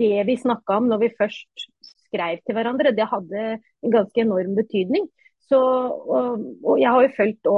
[0.00, 1.66] det vi snakka om når vi først
[2.08, 5.06] skrev til hverandre, det hadde en ganske enorm betydning.
[5.48, 7.50] Så, og, og jeg har jo fulgt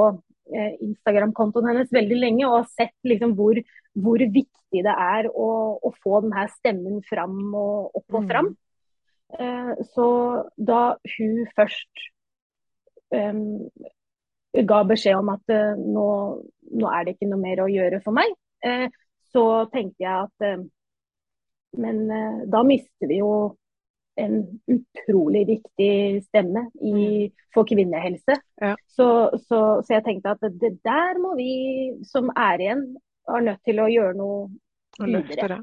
[0.53, 3.59] eh, Instagram-kontoen hennes veldig lenge og har sett liksom hvor,
[3.93, 5.49] hvor viktig det er å,
[5.79, 8.29] å få denne stemmen fram og opp og Mm.
[8.31, 8.49] fram.
[8.51, 8.64] Eh,
[9.91, 10.07] så
[10.55, 10.81] da
[11.15, 12.03] hun først
[13.11, 13.69] um,
[14.63, 16.07] ga beskjed om at uh, nå,
[16.79, 18.31] nå er det ikke noe mer å gjøre for meg,
[18.67, 18.87] uh,
[19.33, 20.65] så tenkte jeg at uh,
[21.75, 23.57] Men eh, da mister vi jo
[24.15, 24.37] en
[24.71, 28.37] utrolig viktig stemme i, for kvinnehelse.
[28.61, 28.77] Ja.
[28.87, 29.07] Så,
[29.49, 31.49] så, så jeg tenkte at det der må vi
[32.07, 32.85] som er igjen,
[33.27, 34.37] er nødt til å gjøre noe
[34.99, 35.59] Og løfte det.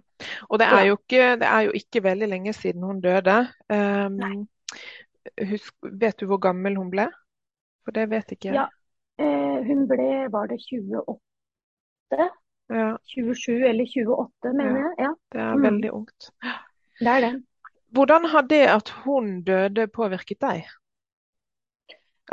[0.51, 3.37] Og det er, jo ikke, det er jo ikke veldig lenge siden hun døde.
[3.72, 4.49] Um,
[5.49, 7.07] husk, vet du hvor gammel hun ble?
[7.85, 8.59] For det vet ikke jeg.
[8.61, 8.66] Ja.
[9.22, 12.28] Eh, hun ble, var det 28?
[12.72, 14.93] Ja, 27 eller 28, mener jeg.
[15.07, 15.62] Ja, det er Mm.
[15.62, 16.30] veldig ungt.
[17.01, 17.33] det er det.
[17.93, 20.64] Hvordan har det at hun døde påvirket deg?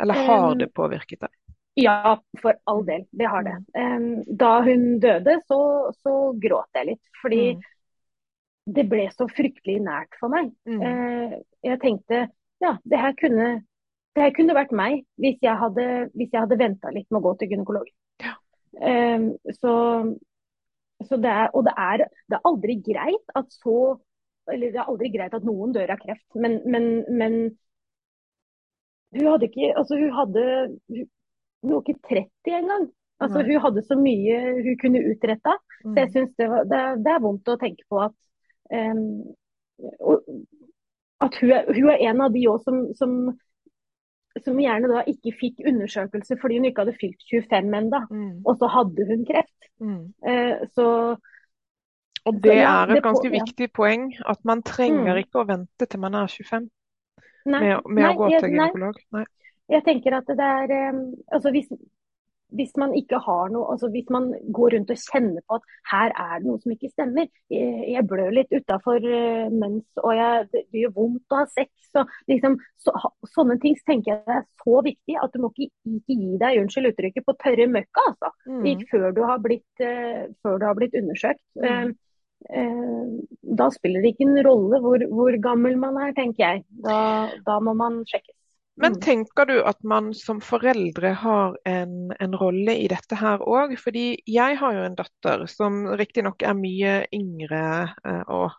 [0.00, 1.32] Eller har Um, det påvirket deg?
[1.78, 3.04] Ja, for all del.
[3.10, 3.56] Det har det.
[3.78, 5.60] Em, Da hun døde, så,
[6.02, 7.02] så gråt jeg litt.
[7.22, 7.60] Fordi Mm.
[8.74, 10.52] det ble så fryktelig nært for meg.
[10.66, 10.82] Mm.
[10.82, 12.28] Eh, Jeg tenkte
[12.60, 13.62] ja, det her kunne,
[14.14, 17.24] det her kunne vært meg hvis jeg hadde, hvis jeg hadde venta litt med å
[17.30, 17.86] gå til gynekolog.
[18.20, 18.34] Ja.
[19.60, 19.72] Så,
[21.08, 23.98] så det er, og det er, det er aldri greit at så
[24.50, 27.34] Eller det er aldri greit at noen dør av kreft, men, men, men
[29.14, 30.44] hun hadde ikke Altså, hun hadde
[31.62, 32.88] Hun, var ikke 30 engang.
[33.20, 33.52] Altså, Nei.
[33.52, 35.56] hun hadde så mye hun kunne utretta.
[35.82, 38.16] Så jeg syns synes det, det, det er vondt å tenke på at
[38.72, 39.04] um,
[40.00, 40.24] og,
[41.20, 43.14] at hun er, hun er en av de òg som, som,
[44.40, 48.00] som gjerne da ikke fikk undersøkelse fordi hun ikke hadde fylt 25 ennå.
[48.08, 48.30] Mm.
[48.44, 49.68] Og så hadde hun kreft.
[49.80, 50.02] Mm.
[50.24, 50.86] Eh, så
[52.28, 53.40] Og Så det ja, er det et ganske på- ja.
[53.40, 55.20] viktig poeng, at man trenger Mm.
[55.24, 56.68] ikke å vente til man er 25
[57.46, 58.98] nei, med, med nei, å gå til gynekolog.
[59.12, 59.24] Nei.
[59.70, 60.72] Jeg tenker at det er
[61.32, 61.68] Altså hvis,
[62.56, 66.14] hvis man ikke har noe altså Hvis man går rundt og kjenner på at her
[66.14, 67.28] er det noe som ikke stemmer.
[67.50, 69.06] Jeg, blør litt utafor
[69.54, 71.70] mens, og jeg, det, gjør vondt å ha sex.
[71.98, 72.94] Og liksom, så,
[73.34, 76.92] sånne ting tenker jeg er så viktig at du må ikke, ikke gi deg unnskyld
[76.92, 78.06] uttrykket på tørre møkka.
[78.12, 78.32] altså.
[78.46, 78.62] Mm.
[78.74, 81.42] Ikke før du har blitt, eh, før du har blitt undersøkt.
[81.58, 81.66] Mm.
[81.66, 83.14] Eh, eh,
[83.60, 86.66] da spiller det ikke en rolle hvor, hvor gammel man er, tenker jeg.
[86.86, 87.00] Da,
[87.46, 88.39] da må man sjekkes.
[88.80, 89.00] Men Mm.
[89.00, 93.74] tenker du at man som foreldre har en, en rolle i dette her òg?
[93.78, 97.60] Fordi jeg har jo en datter som riktignok er mye yngre
[98.06, 98.54] eh, og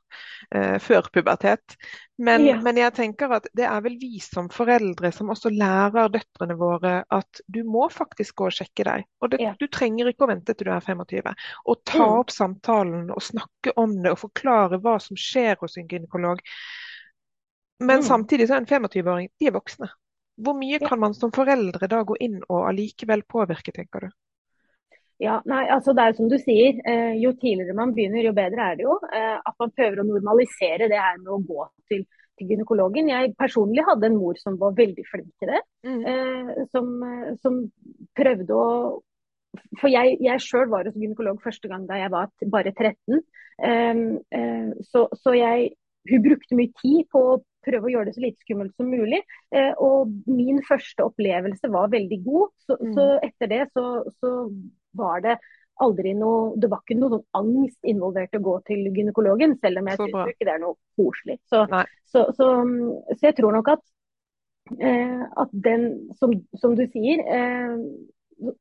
[0.53, 1.73] eh, før pubertet.
[2.21, 2.59] Men, Ja.
[2.61, 7.03] men jeg tenker at det er vel vi som foreldre som også lærer døtrene våre
[7.09, 9.05] at du må faktisk gå og sjekke deg.
[9.23, 9.55] Og det, Ja.
[9.59, 11.33] du trenger ikke å vente til du er 25.
[11.65, 12.19] Og ta Mm.
[12.19, 16.37] opp samtalen og snakke om det og forklare hva som skjer hos en gynekolog.
[17.79, 18.05] Men Mm.
[18.05, 19.89] samtidig så er en 25-åring de er voksne.
[20.41, 24.13] Hvor mye kan man som foreldre da gå inn og allikevel påvirke, tenker du?
[25.21, 28.71] Ja, nei, altså Det er som du sier, eh, jo tidligere man begynner, jo bedre
[28.71, 28.95] er det jo.
[29.13, 32.01] Eh, at man prøver å normalisere det her med å gå til,
[32.39, 33.11] til gynekologen.
[33.11, 35.61] Jeg personlig hadde en mor som var veldig flink til det.
[35.85, 36.01] Mm.
[36.09, 36.89] Eh, som,
[37.43, 37.61] som,
[38.17, 38.71] prøvde å
[39.77, 43.21] For jeg, jeg sjøl var hos gynekolog første gang da jeg var bare 13.
[43.61, 44.03] Eh,
[44.39, 45.73] eh, så, så jeg,
[46.09, 49.21] hun brukte mye tid på å prøve å gjøre det så lite skummelt som mulig.
[49.55, 52.53] Eh, og min første opplevelse var veldig god.
[52.65, 52.93] Så, mm.
[52.97, 53.87] så etter det så,
[54.19, 54.35] så,
[54.97, 55.37] var det
[55.81, 59.87] aldri noe Det var ikke noe sånn angst involvert å gå til gynekologen, selv om
[59.89, 61.37] jeg syns ikke det er noe koselig.
[61.49, 61.63] Så,
[62.35, 62.49] så,
[63.23, 63.83] jeg tror nok at,
[64.77, 65.87] eh, at den,
[66.19, 68.51] som, som du sier, eh,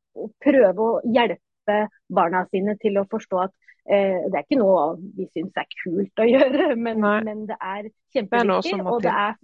[0.44, 1.42] prøve å hjelpe
[2.10, 3.52] barna sine til å forstå at
[3.90, 4.84] eh, det er ikke noe
[5.16, 8.80] vi syns er kult å gjøre, men, men det er kjempeviktig.
[8.84, 9.36] Og, er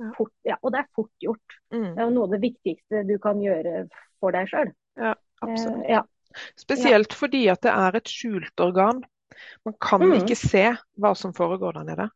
[0.49, 1.59] ja, og det er fort gjort.
[1.75, 1.93] Mm.
[1.95, 3.87] Det er noe av det viktigste du kan gjøre
[4.23, 4.73] for deg sjøl.
[5.01, 5.15] Ja,
[5.45, 5.85] absolutt.
[5.85, 6.05] Eh, ja.
[6.59, 9.05] Spesielt fordi at det er et skjult organ.
[9.65, 10.19] Man kan mm.
[10.23, 10.69] ikke se
[11.01, 12.11] hva som foregår der nede.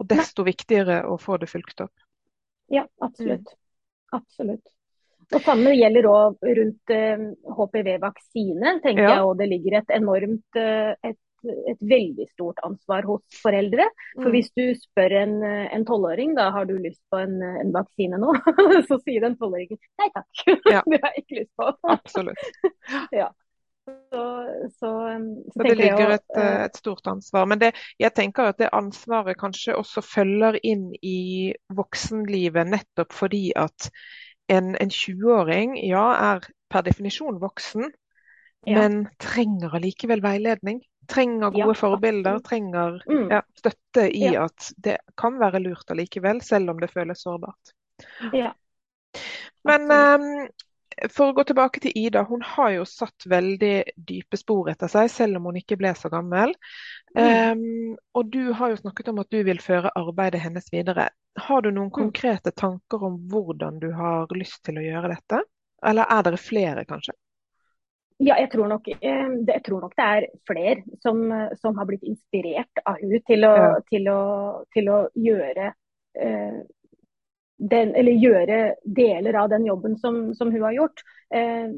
[0.00, 0.52] Og desto Nei.
[0.52, 1.92] viktigere å få det fulgt opp.
[2.72, 3.52] Ja, absolutt.
[3.52, 3.58] Mm.
[4.18, 4.72] Absolutt.
[5.32, 7.26] Og Samme gjelder òg rundt uh, eh,
[7.58, 8.78] HPV-vaksine.
[8.84, 9.16] tenker ja.
[9.16, 11.18] jeg, og Det ligger et enormt uh, et,
[11.70, 13.86] et, veldig stort ansvar hos foreldre.
[14.14, 14.34] For mm.
[14.36, 18.34] Hvis du spør en tolvåring da har du lyst på en, en vaksine nå,
[18.88, 20.44] så sier den tolvåringen nei takk,
[20.74, 20.82] ja.
[20.86, 21.70] det har jeg ikke lyst på.
[21.96, 22.50] Absolutt.
[23.22, 23.30] ja.
[23.84, 24.46] Så,
[24.78, 24.90] så,
[25.54, 27.48] så det ligger et, et, stort ansvar.
[27.50, 33.48] Men det, jeg tenker at det ansvaret kanskje også følger inn i voksenlivet, nettopp fordi
[33.58, 33.90] at
[34.52, 37.90] en, en 20-åring ja, er per definisjon voksen,
[38.66, 38.78] ja.
[38.78, 40.82] men trenger allikevel veiledning.
[41.10, 43.24] Trenger gode ja, forbilder, trenger mm.
[43.32, 47.72] ja, støtte i at det kan være lurt allikevel, selv om det føles sårbart.
[49.66, 50.28] Men um,
[51.12, 55.10] for å gå tilbake til Ida, hun har jo satt veldig dype spor etter seg,
[55.12, 56.54] selv om hun ikke ble så gammel.
[57.16, 57.24] Mm.
[57.24, 61.10] Um, og du har jo snakket om at du vil føre arbeidet hennes videre.
[61.40, 61.96] Har du noen mm.
[61.96, 65.42] konkrete tanker om hvordan du har lyst til å gjøre dette?
[65.82, 67.16] Eller er dere flere, kanskje?
[68.22, 71.24] Ja, jeg tror nok, jeg tror nok det er flere som,
[71.58, 73.72] som, har blitt inspirert av hun til å, ja.
[73.90, 74.20] til å,
[74.76, 75.72] til å gjøre
[76.22, 76.60] uh,
[77.70, 81.04] den, eller gjøre deler av den jobben som, som hun har gjort.
[81.34, 81.70] Eh,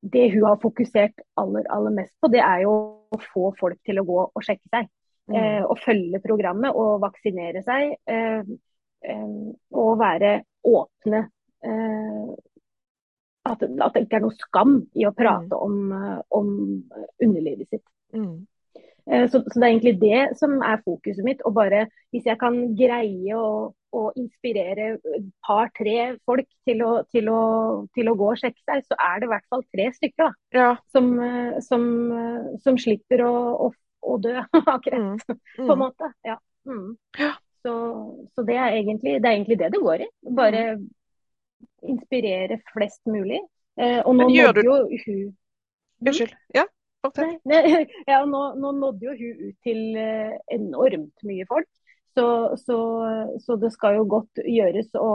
[0.00, 2.74] det hun har fokusert aller, aller, mest på, det er jo
[3.10, 4.90] å få folk til å gå og sjekke seg.
[5.26, 5.36] Mm.
[5.36, 7.96] Eh, og følge programmet og vaksinere seg.
[8.06, 8.42] Eh,
[9.06, 9.32] eh
[9.76, 11.24] og være åpne.
[11.66, 12.28] Eh,
[13.46, 15.62] at, at, det ikke er noe skam i å prate mm.
[15.62, 16.48] om, eh, om
[17.22, 17.84] underlivet sitt.
[18.14, 18.46] Mm.
[19.06, 21.42] Så, så, det er egentlig det som er fokuset mitt.
[21.46, 25.96] Og bare hvis jeg kan greie å å inspirere et par-tre
[26.28, 27.40] folk til å, til, å,
[27.96, 30.28] til å, gå og sjekke seg, så er det i hvert fall tre stykker da,
[30.56, 30.68] ja.
[30.92, 31.10] som,
[31.64, 31.88] som,
[32.64, 33.32] som, slipper å,
[33.70, 34.34] å, dø
[34.84, 35.16] kreft, mm.
[35.16, 35.62] Mm.
[35.62, 36.12] på en måte.
[36.26, 36.38] Ja.
[36.68, 36.92] Mm.
[37.66, 37.74] Så,
[38.34, 40.12] så det, er egentlig, det, er egentlig, det det går i.
[40.36, 40.86] Bare mm.
[41.94, 43.42] inspirere flest mulig.
[43.80, 44.70] Eh, og nå nådde du...
[44.70, 45.26] jo hun
[46.06, 46.32] Unnskyld.
[46.52, 46.66] Ja,
[47.16, 51.68] Nei, nei, ja, nå, nå, nådde jo hun ut til eh, enormt mye folk.
[52.16, 52.26] Så,
[52.62, 52.78] så,
[53.44, 55.12] så, det skal jo godt gjøres å,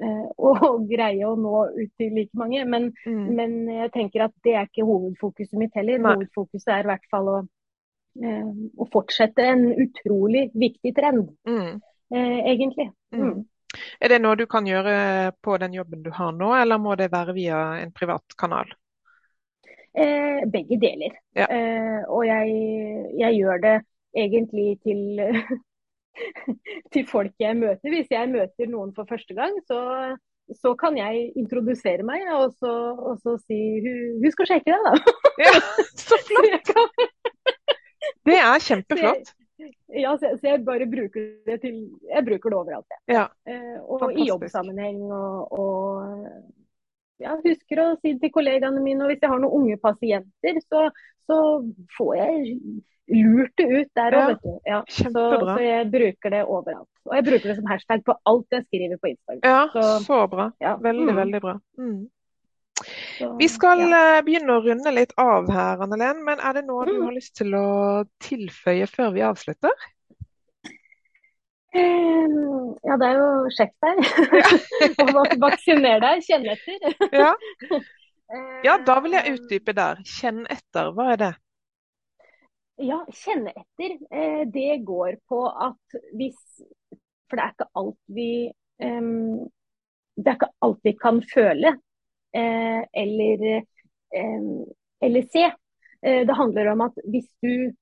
[0.00, 2.64] eh, å, greie å nå ut til like mange.
[2.64, 3.22] Men, mm.
[3.36, 6.00] men, jeg tenker at det er ikke hovedfokuset mitt heller.
[6.00, 6.16] Nei.
[6.16, 7.38] Hovedfokuset er i hvert fall å,
[8.24, 11.72] eh, å fortsette en utrolig viktig trend, mm.
[12.16, 12.90] egentlig.
[13.14, 13.24] Mm.
[13.28, 13.40] mm.
[14.02, 17.12] Er det noe du kan gjøre på den jobben du har nå, eller må det
[17.12, 18.72] være via en privat kanal?
[19.98, 21.16] Eh, begge deler.
[21.34, 21.48] Ja.
[21.50, 22.52] Eh, og jeg,
[23.18, 23.76] jeg, gjør det
[24.14, 25.00] egentlig til
[26.92, 27.90] til folk jeg møter.
[27.94, 29.80] Hvis jeg møter noen for første gang, så,
[30.60, 33.58] så kan jeg introdusere meg og så, og så si
[34.22, 35.18] husk å sjekke deg, da.
[35.46, 35.58] Ja,
[35.98, 36.74] så flott!
[38.26, 39.34] Det er kjempeflott.
[39.92, 42.94] Ja, så jeg bare bruker det til Jeg bruker det overalt.
[43.10, 43.26] Ja.
[43.44, 44.22] Eh, og Fantastisk.
[44.22, 46.59] i jobbsammenheng og, og
[47.20, 50.86] ja, husker å si til kollegaene mine, og hvis jeg har noen unge pasienter, så,
[51.28, 51.40] så
[51.96, 52.54] får jeg
[53.10, 54.54] lurt det ut der òg, ja, vet du.
[54.68, 56.88] Ja, så, så, jeg bruker det overalt.
[57.08, 59.44] Og jeg bruker det som hashtag på alt jeg skriver på Instagram.
[59.44, 60.50] Ja, så, så bra.
[60.62, 60.76] Ja.
[60.82, 61.20] Veldig, mm.
[61.22, 61.56] veldig bra.
[61.78, 62.00] Mm.
[63.18, 64.02] Så, Vi skal ja.
[64.16, 66.22] Eh, begynne å runde litt av her, Annelen.
[66.26, 66.92] Men er det noe mm.
[66.92, 67.66] du har lyst til å
[68.22, 69.90] tilføye før vi avslutter?
[71.70, 74.00] Um, ja, det er jo sjekk deg.
[75.04, 76.24] og vaksiner deg.
[76.26, 76.96] Kjenn etter.
[77.14, 77.30] ja.
[78.66, 80.02] ja, da vil jeg utdype der.
[80.06, 81.32] Kjenn etter, hva er det?
[82.80, 83.96] Ja, kjenne etter.
[84.10, 86.38] Eh, det går på at hvis
[87.28, 88.30] For det er ikke alt vi
[90.20, 91.72] det er ikke alt vi kan føle
[92.36, 93.44] eh, eller,
[94.16, 94.48] eh,
[95.06, 95.44] eller se.
[96.02, 97.72] Eh, det handler om at hvis du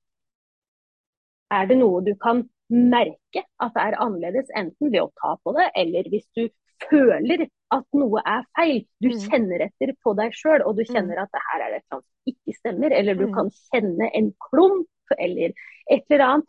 [1.49, 5.53] Er det noe du kan merke at det er annerledes, enten ved å ta på
[5.57, 6.47] det, eller hvis du
[6.89, 8.85] føler at noe er feil.
[9.01, 9.19] Du Mm.
[9.29, 12.55] kjenner etter på deg sjøl, og du kjenner at det her er det som ikke
[12.55, 12.91] stemmer.
[12.91, 13.33] Eller du Mm.
[13.33, 15.53] kan kjenne en klump, eller
[15.89, 16.47] et eller annet.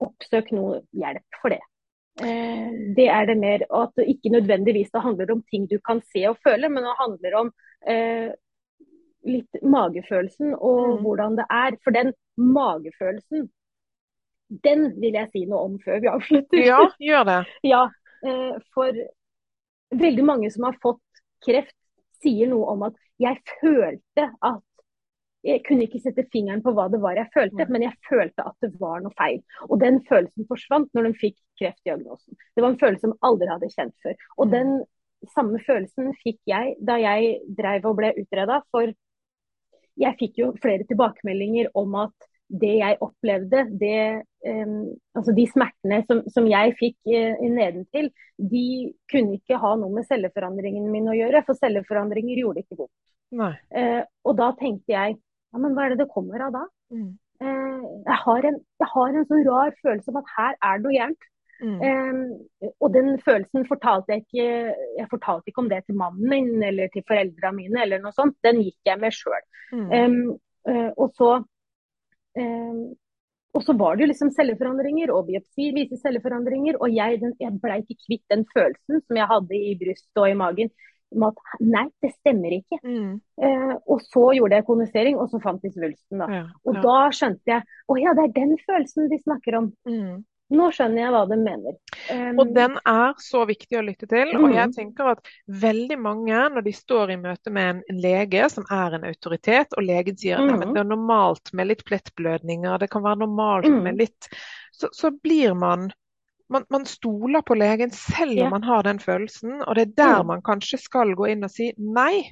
[0.00, 1.60] Oppsøk noe hjelp for det.
[2.20, 3.60] Eh, det er det mer.
[3.70, 6.82] Og at det ikke nødvendigvis det handler om ting du kan se og føle, men
[6.82, 7.52] det handler om
[7.86, 8.32] eh,
[9.24, 11.02] litt magefølelsen og Mm.
[11.04, 11.76] hvordan det er.
[11.84, 13.50] For den magefølelsen,
[14.64, 16.64] den vil jeg si noe om før vi avslutter.
[16.66, 17.38] Ja, gjør det.
[17.72, 17.82] Ja,
[18.26, 18.92] eh, for
[19.92, 21.00] veldig mange som har fått
[21.44, 21.74] kreft,
[22.22, 24.62] sier noe om at jeg følte at
[25.42, 27.70] Jeg kunne ikke sette fingeren på hva det var jeg følte, Mm.
[27.74, 29.40] men jeg følte at det var noe feil.
[29.68, 32.36] Og den følelsen forsvant når de fikk kreftdiagnosen.
[32.54, 34.14] Det var en følelse som aldri hadde kjent før.
[34.38, 34.52] Og Mm.
[34.52, 34.70] den
[35.34, 38.92] samme følelsen fikk jeg da jeg dreiv og ble utreda, for
[39.98, 42.14] jeg fikk jo flere tilbakemeldinger om at
[42.60, 44.00] det jeg opplevde, det,
[44.44, 48.66] um, altså de smertene som, som jeg fikk uh, nedentil, de
[49.10, 52.94] kunne ikke ha noe med celleforandringen min å gjøre, for celleforandringer gjorde ikke vondt.
[53.72, 56.64] Eh, og da tenkte jeg, ja, men hva er det det kommer av da?
[56.92, 57.12] Mm.
[57.42, 60.86] Uh, jeg, har en, jeg har en sånn rar følelse om at her er det
[60.86, 61.28] noe gærent.
[61.62, 62.30] Mm.
[62.82, 64.46] Og den følelsen fortalte jeg ikke
[64.98, 68.34] Jeg fortalte ikke om det til mannen min eller til foreldrene mine, eller noe sånt.
[68.42, 69.44] Den gikk jeg med sjøl.
[69.70, 70.32] Mm.
[70.98, 71.28] og så
[73.52, 76.78] og så var det jo liksom celleforandringer, og biopsier viser celleforandringer.
[76.80, 80.30] Og jeg, den, jeg ble ikke kvitt den følelsen som jeg hadde i brystet og
[80.30, 80.72] i magen.
[81.12, 82.78] Om at nei, det stemmer ikke.
[82.80, 83.18] Mm.
[83.44, 86.22] Eh, og så gjorde jeg kondisering, og så fant de svulsten.
[86.22, 86.28] da.
[86.32, 89.68] Ja, Og da skjønte jeg å ja, det er den følelsen de snakker om.
[89.84, 90.22] Mm.
[90.52, 91.76] Nå skjønner jeg hva de mener.
[92.12, 94.34] Um, Og den er så viktig å lytte til.
[94.36, 94.74] Og jeg Mm.
[94.76, 99.04] tenker at veldig mange, når de står i møte med en lege som er en
[99.08, 100.74] autoritet, og legen sier at Mm.
[100.74, 103.82] det er normalt med litt plettblødninger, det kan være normalt Mm.
[103.82, 104.28] med litt
[104.72, 105.92] Så, så blir man
[106.50, 108.44] man, man stoler på legen selv Ja.
[108.44, 110.26] om man har den følelsen, og det er der Mm.
[110.26, 112.30] man kanskje skal gå inn og si nei,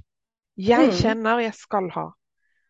[0.59, 0.93] jeg Mm.
[0.93, 2.11] kjenner jeg skal ha.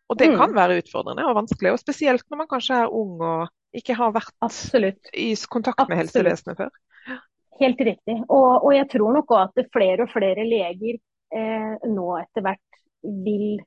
[0.09, 0.37] Og det Mm.
[0.37, 4.13] kan være utfordrende og vanskelig, og spesielt når man kanskje er ung og ikke har
[4.15, 5.11] vært Absolutt.
[5.13, 6.27] i kontakt med Absolutt.
[6.27, 7.19] helsevesenet før.
[7.61, 8.17] Helt riktig.
[8.27, 12.81] Og, og jeg tror nok òg at flere og flere leger eh, nå etter hvert
[13.01, 13.61] vil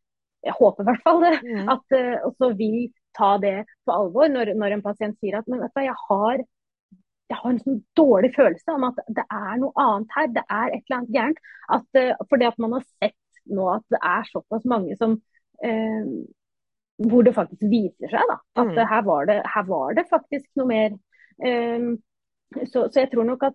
[0.44, 1.36] Jeg håper i hvert fall det.
[1.40, 1.68] Mm.
[1.72, 5.62] At eh, også vil ta det på alvor når, når en pasient sier at men
[5.62, 6.42] vet du, jeg har
[7.32, 10.26] jeg har en sånn dårlig følelse om at det er noe annet her.
[10.34, 11.38] Det er et eller annet gærent.
[11.72, 13.16] At, eh, fordi at man har sett
[13.48, 15.16] nå at det er såpass mange som
[15.64, 16.10] eh,
[17.02, 18.86] Hvor det faktisk viser seg da, at Mm.
[18.88, 20.92] her, var det, her var det faktisk noe mer.
[21.42, 21.96] Um,
[22.70, 23.54] så, så jeg tror nok at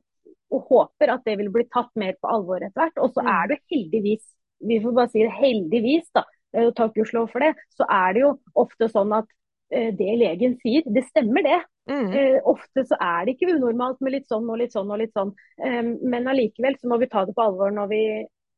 [0.52, 2.98] og håper at det vil bli tatt mer på alvor etter hvert.
[2.98, 3.28] Og så Mm.
[3.30, 4.24] er det heldigvis,
[4.66, 6.24] vi får bare si det heldigvis, da,
[6.54, 9.28] eh, og takk gudskjelov for det, så er det jo ofte sånn at
[9.72, 11.60] uh, det legen sier, det stemmer det.
[11.88, 12.10] Mm.
[12.10, 15.14] Uh, ofte så er det ikke unormalt med litt sånn og litt sånn og litt
[15.14, 15.32] sånn.
[15.64, 18.04] um, men allikevel så må vi ta det på alvor når vi,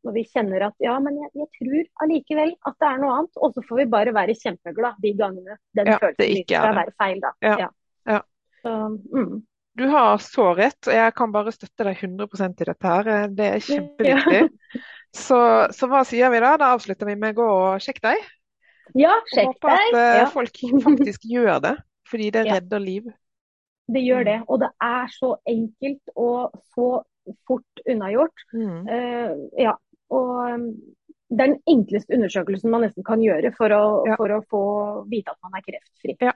[0.06, 3.38] når vi kjenner at ja, men jeg, jeg tror allikevel at det er noe annet.
[3.38, 6.66] Og så får vi bare være kjempeglad de gangene den Ja, følelsen ikke viser er
[6.66, 7.32] seg å være feil, da.
[7.45, 7.70] Ja,
[8.10, 8.20] ja.
[8.62, 8.76] Så,
[9.14, 9.39] mm.
[9.80, 13.12] Du har så rett, og jeg kan bare støtte deg 100 i dette her.
[13.32, 14.41] Det er kjempeviktig.
[15.16, 15.38] Så,
[15.76, 16.54] så hva sier vi da?
[16.60, 18.26] Da avslutter vi med gå og sjekk deg.
[18.99, 19.97] ja, sjekk håper at deg.
[19.99, 20.28] eh, Ja.
[20.32, 21.76] folk faktisk gjør det,
[22.10, 23.10] fordi det redder liv.
[23.91, 24.38] Det gjør det.
[24.47, 26.89] Og det er så enkelt og så
[27.47, 28.45] fort unnagjort.
[28.54, 28.88] Mm.
[28.88, 29.76] Uh, ja.
[30.12, 30.70] Og um,
[31.32, 34.16] det er den enkleste undersøkelsen man nesten kan gjøre for å, Ja.
[34.20, 34.64] for å få
[35.12, 36.18] vite at man er kreftfri.
[36.22, 36.34] Ja.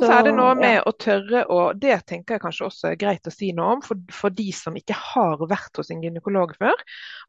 [0.00, 0.82] Og så er det noe med ja.
[0.88, 3.96] å tørre, og det tenker jeg kanskje også er greit å si noe om for,
[4.12, 6.80] for de som ikke har vært hos en gynekolog før.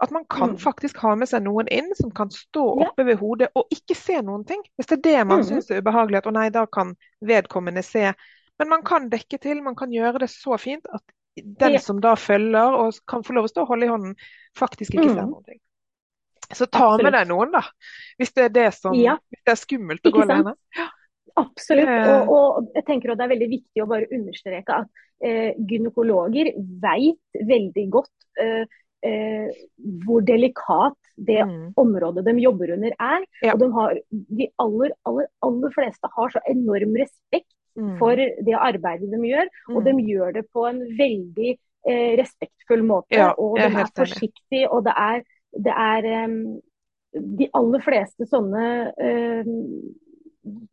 [0.04, 0.58] At man kan Mm.
[0.64, 2.88] faktisk ha med seg noen inn som kan stå Ja.
[2.88, 4.64] oppe ved hodet og ikke se noen ting.
[4.80, 5.48] Hvis det er det man Mm.
[5.50, 8.14] syns er ubehagelig, at å nei, da kan vedkommende se.
[8.60, 11.02] Men man kan dekke til, man kan gjøre det så fint at
[11.36, 14.16] den som da følger og kan få lov å stå og holde i hånden,
[14.58, 15.30] faktisk ikke ser Mm.
[15.32, 15.60] noen ting.
[16.52, 17.62] Så ta med deg noen, da.
[18.20, 19.18] Hvis det er det som Ja.
[19.32, 20.56] det er skummelt å Ikke gå alene.
[21.38, 21.88] Absolutt.
[21.88, 22.28] Eh.
[22.28, 22.30] Og,
[22.60, 24.90] og jeg tenker at det er veldig viktig å bare understreke at
[25.24, 26.52] eh, gynekologer
[26.82, 28.12] vet veldig godt
[28.42, 28.66] eh,
[29.08, 29.48] eh,
[30.06, 31.74] hvor delikat det Mm.
[31.78, 33.24] området de jobber under er.
[33.44, 33.54] Ja.
[33.54, 37.48] Og de, har, de aller, aller, aller fleste har så enorm respekt.
[38.00, 39.48] For det arbeidet de gjør.
[39.76, 39.86] Og Mm.
[39.86, 41.58] de gjør det på en veldig
[41.88, 43.16] eh, respektfull måte.
[43.16, 46.62] Ja, og de er forsiktige, og det er, det er um,
[47.38, 49.82] De aller fleste sånne um,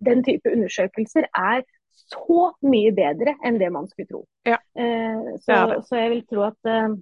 [0.07, 4.26] Den type undersøkelser er så mye bedre enn det man skulle tro.
[4.46, 6.94] Ja, uh, så, så jeg vil tro at Eh,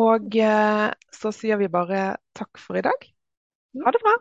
[0.04, 3.00] Og eh, så sier vi bare takk for i dag.
[3.82, 4.14] Ha det bra.